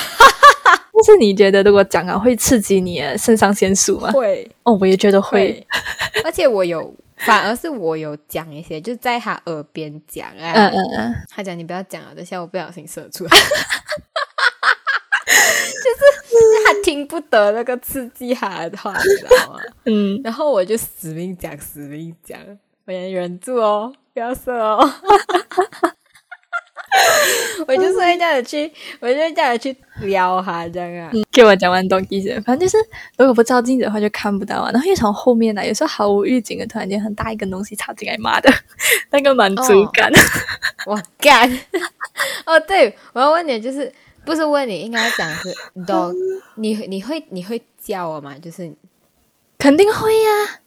[0.95, 4.11] 但是你觉得如果讲啊会刺激你的肾上腺素吗？
[4.11, 5.39] 会哦，我也觉得会。
[5.39, 5.67] 会，
[6.23, 10.53] 而且我有，反而是我有讲一些，就在他耳边讲啊。
[10.53, 13.29] 嗯嗯嗯，他讲你不要讲了，等下我不小心射出来。
[15.83, 16.03] 就是
[16.65, 19.59] 他听不得那个刺激他的话，你知道吗？
[19.85, 22.39] 嗯，然后我就死命讲，死命讲，
[22.85, 24.79] 我也忍住哦，不要射哦。
[27.67, 31.11] 我就是会这样子去，我就会这样子去撩他，这样啊。
[31.31, 32.83] 给我讲完东西先，反正就是
[33.17, 34.69] 如果不照镜子的话就看不到啊。
[34.71, 38.51] 然后又从后面来，有时候毫无预警的，突然间很大一根东西插进来，妈的，
[39.11, 40.11] 那个满足感。
[40.85, 41.49] 我干！
[42.45, 43.91] 哦，对，我要问你，就是
[44.25, 45.53] 不是问你，应该讲是
[45.87, 46.13] dog，
[46.55, 48.35] 你你会你会叫我吗？
[48.39, 48.71] 就是，
[49.57, 50.59] 肯定会呀、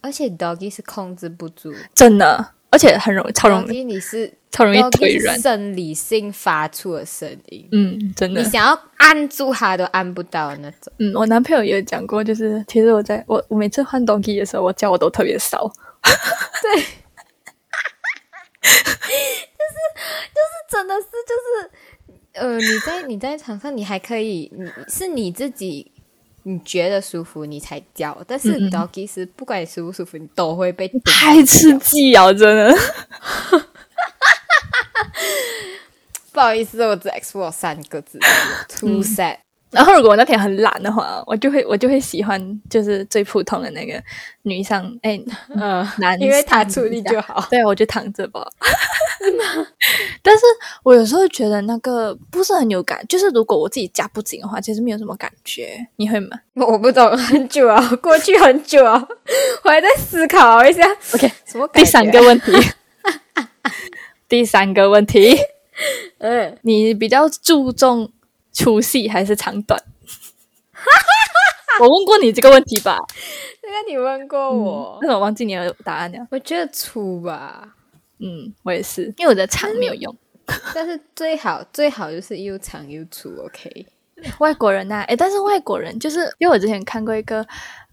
[0.00, 5.38] 而且 doggy 是控制不住，真的，而且很容易，超容易你是超容易腿软。
[5.38, 8.48] 生理性发出的声音，嗯，真的你。
[8.48, 10.90] 想要按住它都按不到那种。
[10.98, 15.70] 嗯，我男朋友也有讲过，就是其实我在我我每次换东西的时候，我叫我都特别骚。
[20.70, 25.92] 真的是就是，呃，你在你在场上，你还可以，你是你自己
[26.44, 32.32] 你觉得舒服你才叫，但是 doggy 是不管你舒不舒服，你都会被顶太刺激啊！
[32.32, 32.74] 真的。
[36.32, 38.18] 不好意思，我只 explore 三个字
[38.68, 39.36] ，too sad。
[39.72, 44.00] 然后如果我那天很懒的话，我就会我就会喜欢就是最普通的那个
[44.42, 45.18] 女上哎
[45.56, 47.46] 嗯，男，因为他出力就好。
[47.50, 48.46] 对，我就躺着吧。
[50.22, 50.42] 但是
[50.82, 55.86] 我有时候觉得那个不是很有感，就是如果我自己夹不紧的话，其实没有什么感觉。
[55.96, 59.02] 你会吗我不懂，很久啊， 过去很久啊，
[59.64, 60.86] 我还在思考一下。
[61.14, 61.84] ？OK，什么感觉？
[61.84, 62.52] 第三个问题，
[64.28, 65.36] 第三个问题，
[66.18, 68.10] 嗯，你比较注重
[68.52, 69.82] 粗细还是长短？
[71.80, 72.98] 我问过你这个问题吧？
[73.62, 76.18] 这个你问过我，但是我忘记你的答案了。
[76.30, 77.66] 我觉得粗吧，
[78.18, 80.14] 嗯，我也是，因为我的长没有用。
[80.74, 83.86] 但是最好最好就是又长又粗，OK。
[84.38, 87.44] 外国人呐、诶，但是外国人就是因为我之前看过一个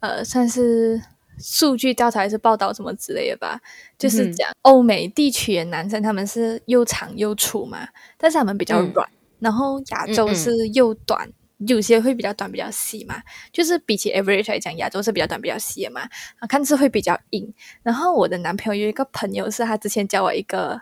[0.02, 1.02] 呃，算是
[1.40, 3.60] 数据调查还是报道什么之类的吧，
[3.98, 7.88] 就是嗯讲欧美地区的男生他们是又长又粗嘛，
[8.18, 9.10] 但是他们比较嗯软，
[9.40, 11.30] 然后亚洲是又短。
[11.68, 13.22] 有些会比较短，比较细嘛，
[13.52, 16.00] 就是比起 average 来讲，亚洲是比较短、比较细的嘛，
[16.40, 17.54] 啊，看似会比较硬。
[17.84, 20.82] 然后我的男朋友有一个朋友是他之前教我一个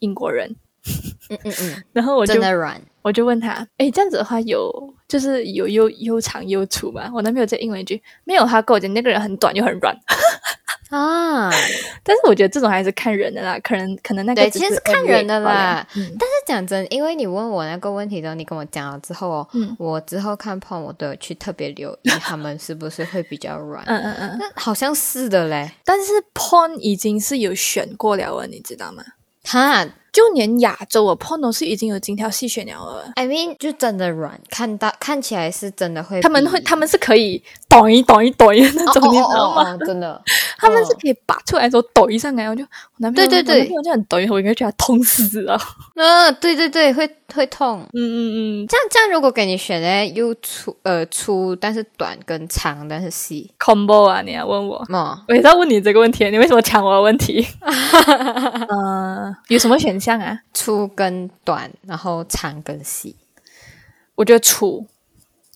[0.00, 0.54] 英国人，
[1.30, 2.78] 嗯嗯嗯， 然后我就真的软。
[3.00, 4.70] 我就问他，哎，这样子的话有
[5.08, 7.10] 就是有又又长又粗吗？
[7.14, 9.96] 我男朋友在应了一句没有，他跟我讲那个人很短又很软。
[10.90, 11.50] 啊，
[12.02, 15.86] 但是我觉得这种还是看人的啦，可能可能那个对，其实是看人的啦。
[15.94, 23.84] 嗯但是讲真，因为你问我那个问题之后，你跟我讲了之后哦，嗯我之后看 porn 我都有去特别留意他们是不是会比较软。
[23.88, 29.02] 嗯嗯嗯，那好像是的嘞，但是 porn 已经是有选过了了，你知道吗？
[29.44, 33.12] 哈就连亚洲我 porn 都是已经有精挑细选了了。
[33.14, 39.76] ，I mean 就真的软，看到看起来是真的会，他们会，他们是可以抖一抖一抖一的那种，你知道吗？
[39.86, 40.20] 真的，
[40.60, 45.58] 他们是可以拔出来的时候抖一上来，我就我男朋友对对对我男朋友这样抖一下，我应该觉得痛死了。
[45.94, 47.80] 嗯，对对对，会会痛。
[47.92, 48.18] 嗯嗯
[48.62, 54.76] 嗯这样这样，如果给你选呢，又粗呃粗，但是短跟长，但是细，，combo 啊，你要问我。
[54.90, 57.46] 哦，我也在问你这个问题，你为什么抢我的问题？
[58.68, 60.38] 呃，有什么选项啊？
[60.52, 63.16] 粗跟短，然后长跟细。
[64.14, 64.86] 我觉得粗，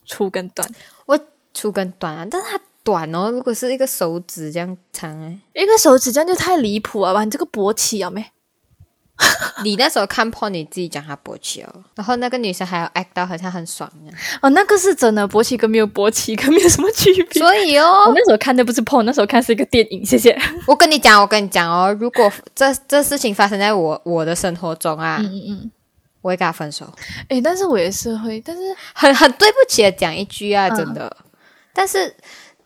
[0.07, 0.67] 粗跟短，
[1.07, 1.19] 我
[1.53, 7.25] 粗跟短啊，但是它短哦，如果是一个手指这样长哎，一个手指这样就太离谱了吧？
[7.25, 8.25] 你这个勃起有没？
[9.63, 17.41] 你那时候看破你自己讲他勃起哦，然后那个女生还要 act 到好像很爽一样，哦，那个是真的，勃起跟没有勃起跟没有什么区别。
[17.41, 20.05] 所以哦我哦，那时候看的不是 porn，那时候看是一个电影。
[20.05, 20.37] 谢谢。
[20.67, 25.71] 我跟你讲，我跟你讲哦，如果这这事情发生在我我的生活中啊，嗯嗯。
[26.21, 26.93] 我会跟他分手，
[27.29, 28.63] 诶，但是我也是会，但是
[28.95, 31.17] 很很对不起的讲一句啊，真的，
[31.73, 32.13] 但是。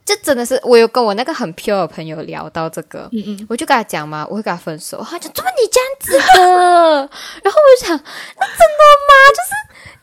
[0.08, 5.04] 这真的是，我有跟我那个很 pure 的朋友聊到这个，嗯嗯，我就跟他讲嘛，我会跟他分手。
[5.06, 7.00] 他讲怎么你这样子的？
[7.44, 9.12] 然后我就想，那真的吗？
[9.36, 9.52] 就是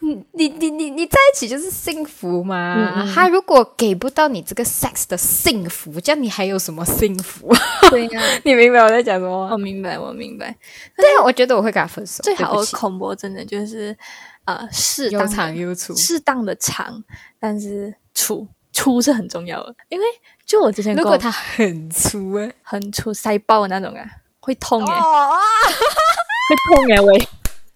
[0.01, 3.11] 你你你你你在一起就是幸福吗？
[3.15, 7.51] 他如果给不到你这个 sex 的幸福，这样你还有什么幸福？
[7.89, 9.53] 对呀、 你明白我在讲什么吗？
[9.53, 10.55] 我明白，我明白。
[10.95, 12.21] 对啊，我觉得我会跟他分手。
[12.21, 13.97] 最好的对不起恐怖真的就是
[14.45, 15.95] 呃适又当的长又粗。
[15.95, 17.03] 适当的长，
[17.39, 20.05] 但是粗粗是很重要的，因为
[20.45, 24.05] 就我之前如果它很粗哎，很粗塞爆的那种啊，
[24.41, 25.39] 会痛诶、哦啊！
[26.49, 27.27] 会痛诶、喂。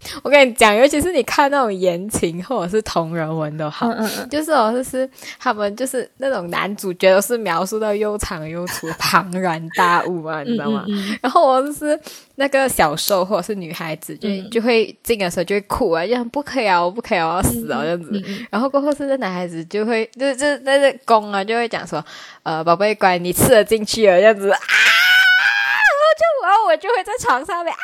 [0.24, 10.86] 我跟你讲，尤其是你看那种言情或者是同人文都好，嗯嗯嗯，就是哦，就是他们就是那种男主角都是描述到又长又粗，庞然大物啊，你知道吗？
[11.22, 12.00] 然后我就是
[12.36, 18.24] 那个小受或者是女孩子，就、嗯就会进的时候就会哭啊，就很不可以啊，我不可以啊，我要死啊这样子。
[18.50, 22.04] 然后过后是那男孩子就会就就那个公啊就会讲说，
[22.44, 27.80] 呃，宝贝乖，你吃了进去了这样子啊，然后就然后我就会在床上面啊。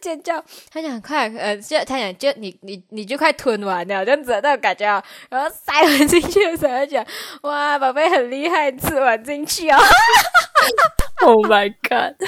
[0.00, 0.42] 尖叫，
[0.72, 5.02] 他想快，呃，就他想就你你你就快吞完了，这样子的那种感觉啊。
[5.28, 7.04] 然后塞完进去的时候，他讲
[7.42, 9.78] 哇，宝贝很厉害，吃完进去哦。
[11.22, 12.16] Oh my god！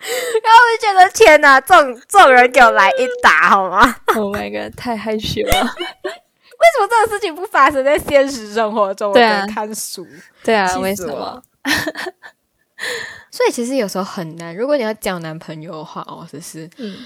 [0.00, 4.74] 然后我就觉得天哪，这种这种人给我来一打好吗？Oh my god！
[4.74, 5.52] 太害羞了。
[5.52, 9.12] 为什么这种事情不发生在现实生活中？
[9.12, 10.06] 对啊看书，
[10.42, 11.42] 对啊，为什么我？
[13.30, 14.54] 所以其实有时候很难。
[14.56, 16.96] 如果你要交男朋友的话，哦，就是嗯，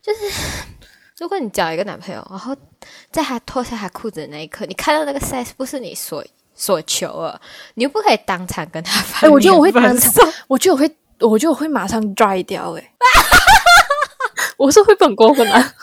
[0.00, 0.20] 就是
[1.18, 2.56] 如果你交一个男朋友，然后
[3.10, 6.24] 在他脱下他裤子的那一刻，你看到那个 size 不是你所
[6.54, 7.40] 所求了，
[7.74, 12.90] 你又不可以当场跟他翻哎，我觉得我会当场，我觉得我会，我觉得我会马上 dry 掉诶、
[14.56, 15.74] 我是会不很过分啊。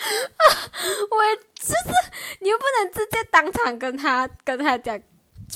[0.00, 1.16] 我
[1.54, 1.74] 就是
[2.40, 4.98] 你又不能直接当场跟他跟他讲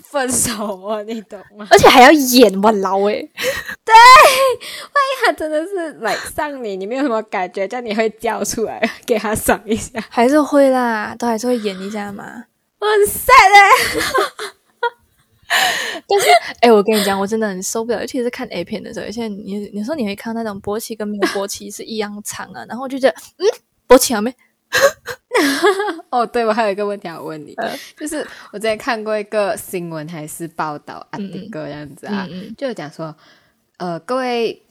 [0.03, 1.67] 分手啊，你懂吗？
[1.71, 3.31] 而且还要演我老诶，
[5.25, 12.45] 他真的是来上你，你没有什么感觉，这样你会叫出来 给他赏一下，还是会啦，都还是会演一下嘛。
[12.79, 14.55] 我很 sad 欸
[16.09, 16.27] 但是，
[16.61, 23.47] 哎、我跟你讲，我真的很受不了，尤其是看 A 片的时候，而且你你说你会看到那种勃起跟没有勃起是一样长啊，然后我就觉得，嗯，
[23.89, 24.35] 勃起了没？
[26.11, 33.15] 哦，对，我还有一个问题要问你，呃就是我之前看过一个新闻还是报道，阿嗯迪哥这样子啊，嗯就讲说，
[33.79, 34.63] 呃，各位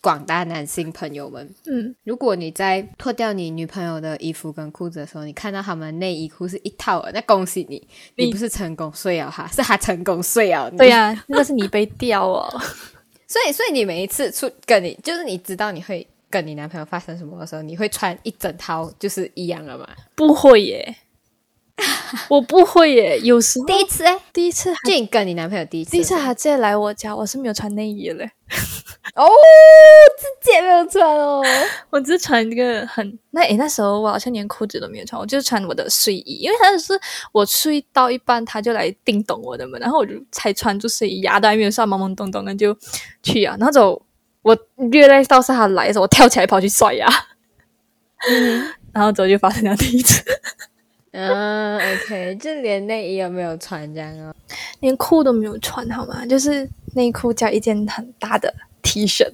[0.00, 7.84] 广大男性朋友们，嗯，如果你在脱掉你女朋友的衣服跟裤子的时候，你看到他们内衣裤是一套的，那恭喜你，
[8.14, 10.78] 你你不是成功睡了哈，是他成功睡了你。
[10.78, 12.48] 对呀、那是你被吊哦。
[13.26, 19.88] 所以所以你每一次出跟你，就是你知道你会跟你男朋友发生什么的时候，你会穿一整套就是一样的吗？
[20.14, 20.96] 不会耶，
[22.28, 23.18] 我不会耶。
[23.20, 28.30] 有时候第一次哎，第一次还就你跟你男朋友第一次第一次还直接来我家，我是没有穿内衣的嘞，
[29.14, 29.26] 哦，
[30.18, 31.42] 直接没有穿哦。
[31.90, 36.92] 我只是穿一个很那诶，那时候我好像连裤子都没有穿，我就是穿我的睡衣，因为他是
[37.32, 42.76] 我睡到一半他就来叮咚我的门，然后我就才穿住睡衣，牙都还没有刷，懵懵懂懂的就
[43.22, 44.02] 去啊，然后走
[44.48, 47.06] 我略来到是他来的时候，我跳起来跑去刷牙，
[48.92, 50.22] 然后之后就发生了第一次，
[51.12, 54.34] 嗯，OK，就连内衣有没有穿这样哦？
[54.80, 56.24] 连裤都没有穿好吗？
[56.26, 58.52] 就是内裤加一件很大的
[58.82, 59.26] T 恤。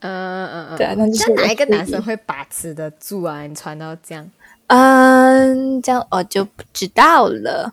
[0.00, 3.42] 嗯嗯嗯，对啊那就是哪一个男生会把持得住啊？
[3.42, 4.28] 你穿到这样，
[4.66, 7.72] 嗯，这样我就不知道了。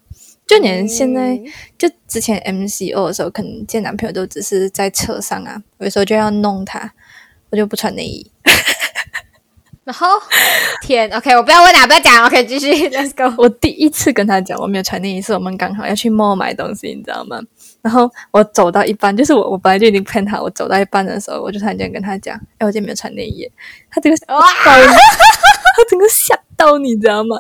[0.49, 1.45] 就连现在，嗯
[1.77, 6.91] 就之前 MCO 的时候，可能见男朋友都只是在车上啊，有时候就要弄他，
[7.51, 8.31] 我就不穿内衣。
[9.85, 10.07] 然后
[10.81, 13.31] 天，OK，我不要问了，不要讲，OK，继续，Let's go。
[13.38, 17.39] 我第一次跟他讲我没有穿内衣，是我们刚好要去 mall 买东西，你知道吗？
[17.84, 23.47] 然后我走到一半，就是我我本来就已经骗他，我走到一半的时候，我就突然间跟他讲，哎，我今天没有穿内衣。
[23.91, 27.38] 他这个哇，他整个吓到，你知道吗？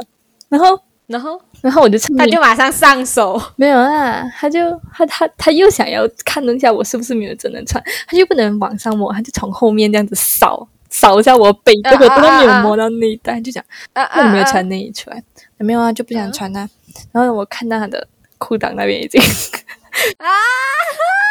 [0.47, 4.59] 然后，然后，然后我就他就马上上手，没有啊，他就
[4.93, 10.67] 他他他又想要看一下我是不是没有真的穿，他就不能往上摸，他就从后面这样子扫。
[10.91, 13.63] 扫一下我背，结果都没有摸到内袋，就讲
[13.93, 15.23] 那有没有穿内衣出来？
[15.57, 16.67] 没有啊，就不想穿啊。
[17.11, 18.07] 然后我看到他的
[18.39, 20.25] 裤裆那边已经啊，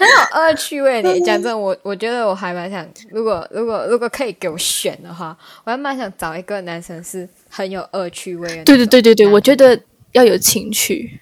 [0.00, 1.02] 很有恶趣味。
[1.02, 8.64] 你讲真，我我觉得我还蛮想，如果如果如果可以给我选的话，我还蛮想找一个男生是很有恶趣味的。
[8.64, 9.78] 对对对对对，我觉得
[10.12, 11.20] 要有情趣。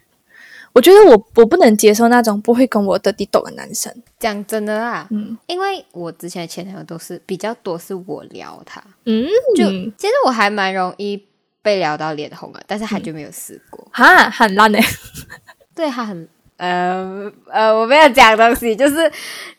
[0.75, 3.93] 我觉得我我不能接受那种不会跟我的地斗的男生。
[4.21, 9.27] 讲真的啦，嗯，因为我之前的前男友都是比较多是我撩他，嗯，
[9.57, 9.65] 就
[9.97, 11.21] 其实我还蛮容易
[11.63, 14.79] 被撩到脸红的，但是他就没有试过，哈，很烂呢。
[15.75, 18.97] 对他很，呃呃，我没有讲东西，就是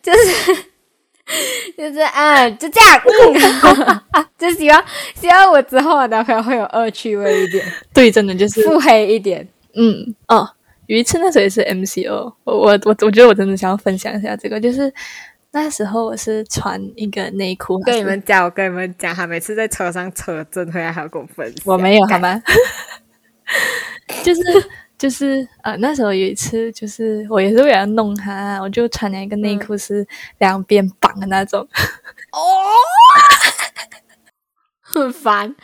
[0.04, 0.54] 就是
[1.78, 4.04] 就是嗯，就这样，
[4.38, 4.84] 就希望
[5.16, 10.50] 希望我之后的男朋友会有恶趣味一点，对，真的就是腹黑一点，嗯，哦。
[10.88, 14.92] 有一次，那时候也是 MCO，我我我我觉得我真的想要分享一下这个，就是
[15.52, 22.42] 那时候我是穿一个内裤，跟你们讲，我跟你们讲，他每次在车上车震回来还要跟我分享，我没有好吗？
[24.26, 24.42] 就是
[25.00, 30.06] 就是呃，那时候有一次，就是我也是为了弄他，我就穿了一个内裤是
[30.38, 31.62] 两边绑的那种，
[32.32, 32.40] 哦。
[34.92, 35.56] 很烦，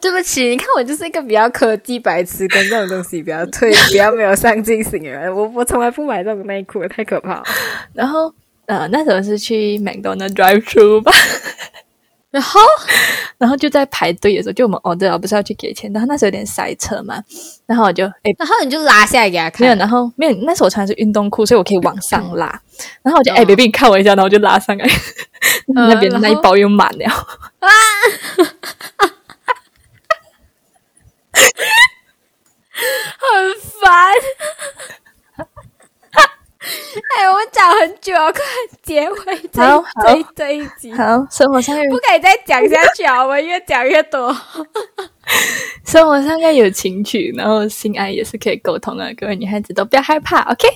[0.00, 5.32] 对不起，你看我就是一个比较科技白痴，跟这种东西比较退，比较没有上进心的人。
[5.32, 7.44] 我我从来不买这种内裤，太可怕了。
[7.94, 8.34] 然后
[8.66, 11.12] 呃，那时候是去 McDonald drive through 吧，
[12.32, 12.60] 然后？
[13.38, 17.22] 然后就在排队的时候，就我们哦对了，不是要去给钱，然后那时候有点塞车嘛，
[17.66, 22.46] 然后我就哎，然后你就拉下来给他看，没有，然后没有，那时候我穿的是运动裤，所以我可以往上拉，
[23.02, 24.88] 然后我就哎，baby 你看我一下，然后我就拉上来，
[25.74, 27.06] 那边那一包又满了。
[27.60, 27.68] 啊。
[33.22, 33.90] 很烦，
[37.18, 38.42] 哎，我们讲很久了，快
[38.82, 39.16] 结尾
[39.52, 40.92] 这这这一集。
[40.92, 43.22] 好，生活上不可以再讲下去啊！
[43.22, 44.34] 我们越讲越多。
[45.86, 49.14] 生活上要有情趣，然后性爱也是可以沟通的。
[49.14, 50.66] 各位女孩子都不要害怕，OK？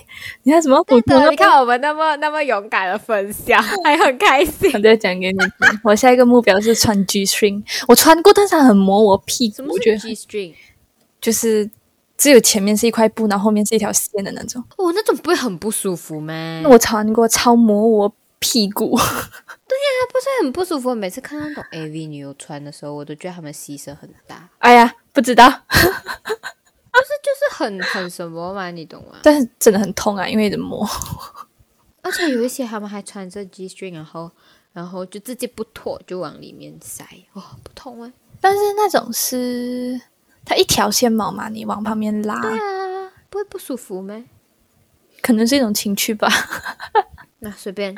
[0.44, 0.82] 你看什么？
[0.86, 4.70] 对的，你看我们那么那么勇敢的分享，还 很开心。
[4.72, 7.62] 我再讲给你听，我下一个目标是穿 G string。
[7.88, 9.64] 我穿过，但是很磨我屁股。
[9.68, 10.54] 我觉得 G string
[11.20, 11.68] 就是。
[12.16, 14.62] 只有前面是一块布，然后后面是一条线的那种。
[14.76, 16.62] 哦，那种不会很不舒服吗？
[16.64, 18.96] 我穿过，超磨我屁股。
[19.68, 20.94] 对呀，不是很不舒服。
[20.94, 24.48] 每次看到那种 AV 女优穿的时候，我都觉得她们牺牲很大。
[24.58, 29.18] 哎呀，不知道，不是就是很很什么嘛，你懂吗？
[29.22, 30.88] 但是真的很痛啊，因为磨。
[32.02, 34.30] 而且有一些他们还穿着 G string，然后
[34.72, 38.12] 然后就直接不脱就往里面塞，哇，不痛啊！
[38.40, 40.00] 但是那种是。
[40.46, 44.24] 它一条线毛嘛，你往旁边拉，对啊，不会不舒服吗？
[45.20, 46.28] 可能是一种情趣吧。
[47.40, 47.94] 那随便，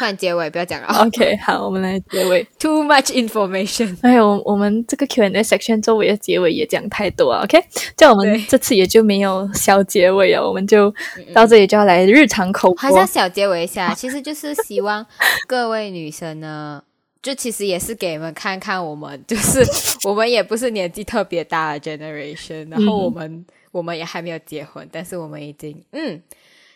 [0.00, 0.88] 换结尾，不要讲了。
[1.06, 2.44] OK，好，我们来结尾。
[2.58, 3.96] Too much information。
[4.02, 7.44] 哎呦，我们这个 Q&A section 周围的结尾也讲太多啊。
[7.44, 7.62] OK，
[7.96, 10.92] 这样我们这次也就没有小结尾啊，我们就
[11.32, 12.82] 到这里就要来日常口播。
[12.82, 15.06] 还是要小结尾一下，其实就是希望
[15.46, 16.82] 各位女生呢。
[17.22, 19.62] 就其实也是给你们看看，我们就是
[20.08, 26.20] 我们也不是年纪特别大的 generation，然后我们我们也还没有结婚，但是我们已经嗯，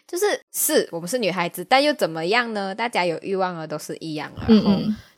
[0.06, 2.74] 就是是我们是女孩子，但又怎么样呢？
[2.74, 4.70] 大家有欲望的都是一样，然后。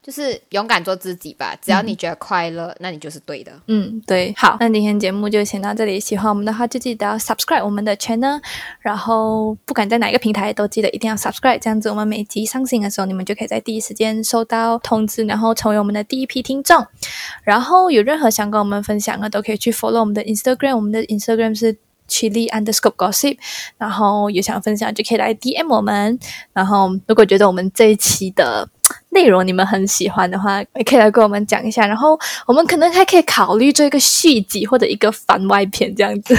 [0.07, 3.51] 就是勇敢做自己吧，只要你觉得快乐，那你就是对的。
[3.67, 4.33] 嗯，对。
[4.37, 5.99] 好，那今天节目就先到这里。
[5.99, 8.41] 喜欢我们的话，就记得要 subscribe 我们的 channel，
[8.79, 16.87] 然后不管在哪个平台，都记得一定要 subscribe，这样子我们每集上新的时候，你们就可以在第一时间收到通知，然后成为我们的第一批听众。
[17.43, 21.77] 然后有任何想跟我们分享的，都可以去 follow 我们的 Instagram，我们的 Instagram 是。
[22.09, 23.37] Chili underscore gossip，
[23.79, 26.19] 然后有想分享就可以来 DM 我们。
[26.53, 28.69] 然后如果觉得我们这一期的
[29.11, 31.87] 内容你们很喜欢的话，也可以来跟我们讲一下。
[31.87, 36.37] 然后我们可能还可以考虑做一个续集或者一个番外篇这样子。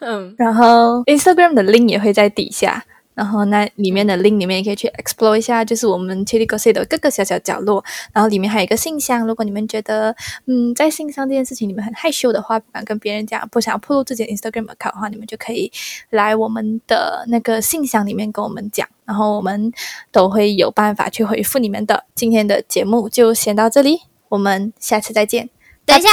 [0.00, 2.84] 嗯， 然后 Instagram 的 link 也会在底下。
[3.16, 7.82] 然后那里面的 link 里面也可以去 explore 一下，就是我们 Chili Gossip 的各个小小角落。
[8.12, 10.14] 然后里面还有一个信箱，如果你们觉得
[10.44, 15.72] 嗯在信箱这件事情你们很害羞的话，不敢跟别人讲，不想要暴露自己的 Instagram account 的话，你们就可以
[16.10, 19.72] 来我们的那个信箱里面跟我们讲，然后我们
[20.12, 22.04] 都会有办法去回复你们的。
[22.14, 25.48] 今天的节目就先到这里，我们下次再见。
[25.86, 26.08] 等一下，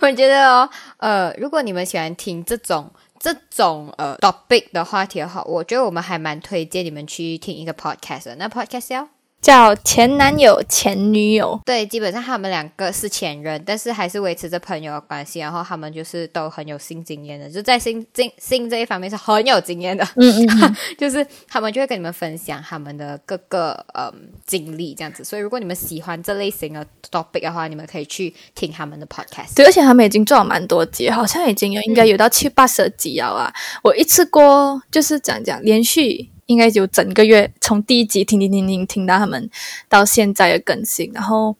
[0.00, 2.90] 我觉得哦，呃，如果你们喜欢听这种。
[3.24, 8.34] 这种呃 topic 的话题的话，我觉得我们还蛮推荐你们去听一个 podcast。
[8.34, 9.08] 那 podcast 要。
[9.44, 15.38] 叫前男友前女友，对，基本上他们两个是前任，但是还是维持着朋友的关系。
[15.38, 20.02] 然后他们就是都很有性经验的，就在性性性这一方面是很有经验的。
[20.16, 24.10] 嗯 嗯， 就是他们就会跟你们分享他们的各个嗯
[24.46, 25.22] 经历这样子。
[25.22, 29.54] 所以如果你们喜欢这类型的 topic 的话，你们可以去听他们的 podcast。
[29.54, 33.52] 对，而且他们已经做了蛮多集，好像已经有应该有到七八十集了啊！
[33.82, 36.30] 我一次过就是讲讲连续。
[36.46, 39.48] 应该有整个月，从第一集听听听听听到他们
[39.88, 41.56] 到现在的更新，然后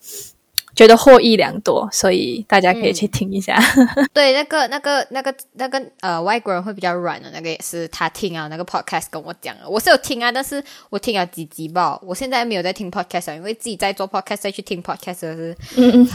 [0.76, 3.58] 觉得获益良多，所以大家可以去听一下。
[4.12, 16.08] 对，那个那个那个那个呃，外国人会比较软的那个也是他听啊，那个 podcast 跟我讲，我是有听啊，但是我听了几集吧，我现在没有在听 podcast，因为自己在做 podcast 再去听 podcast 是嗯嗯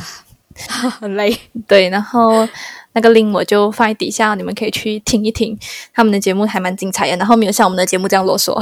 [0.92, 1.36] 很累。
[1.68, 2.48] 对，然后。
[2.94, 5.58] 那个 link 我就放在底下，你们可以去听一听，
[5.94, 7.16] 他们的节目还蛮精彩的。
[7.18, 8.60] 然后没有像我们的节目这样啰嗦。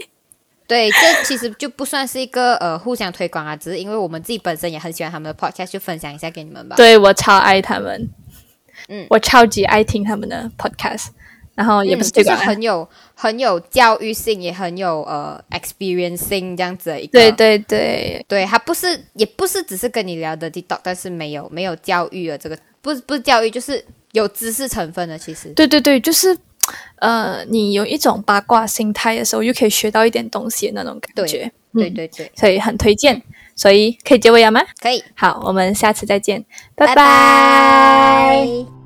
[0.68, 6.76] 对，这其实就不算是一个呃互相推广啊，只是因为我们自己本身也很喜欢他们的 podcast，就分享一下给你们吧。
[6.76, 8.08] 对我超爱他们，
[8.88, 11.08] 嗯，我超级爱听他们的 podcast，
[11.54, 17.12] 然后也不是这个很有很有教育性，也很有呃 experiencing 这样子的一个。
[17.12, 22.58] 对对对对，他不是也不是只是跟你聊的 TikTok，但是没有没有教育的这个。
[22.82, 25.16] 不是不是教育，就是有知识成分的。
[25.16, 26.36] 其实，对对对，就是，
[26.96, 31.50] 呃，你有一种八卦心态的时候，又可以学到一点东西的那种感觉。
[31.72, 33.22] 对对对，所以很推荐。
[33.54, 34.62] 所以可以结尾了吗？
[34.80, 35.04] 可以。
[35.14, 36.42] 好，我们下次再见，
[36.74, 38.81] 拜拜。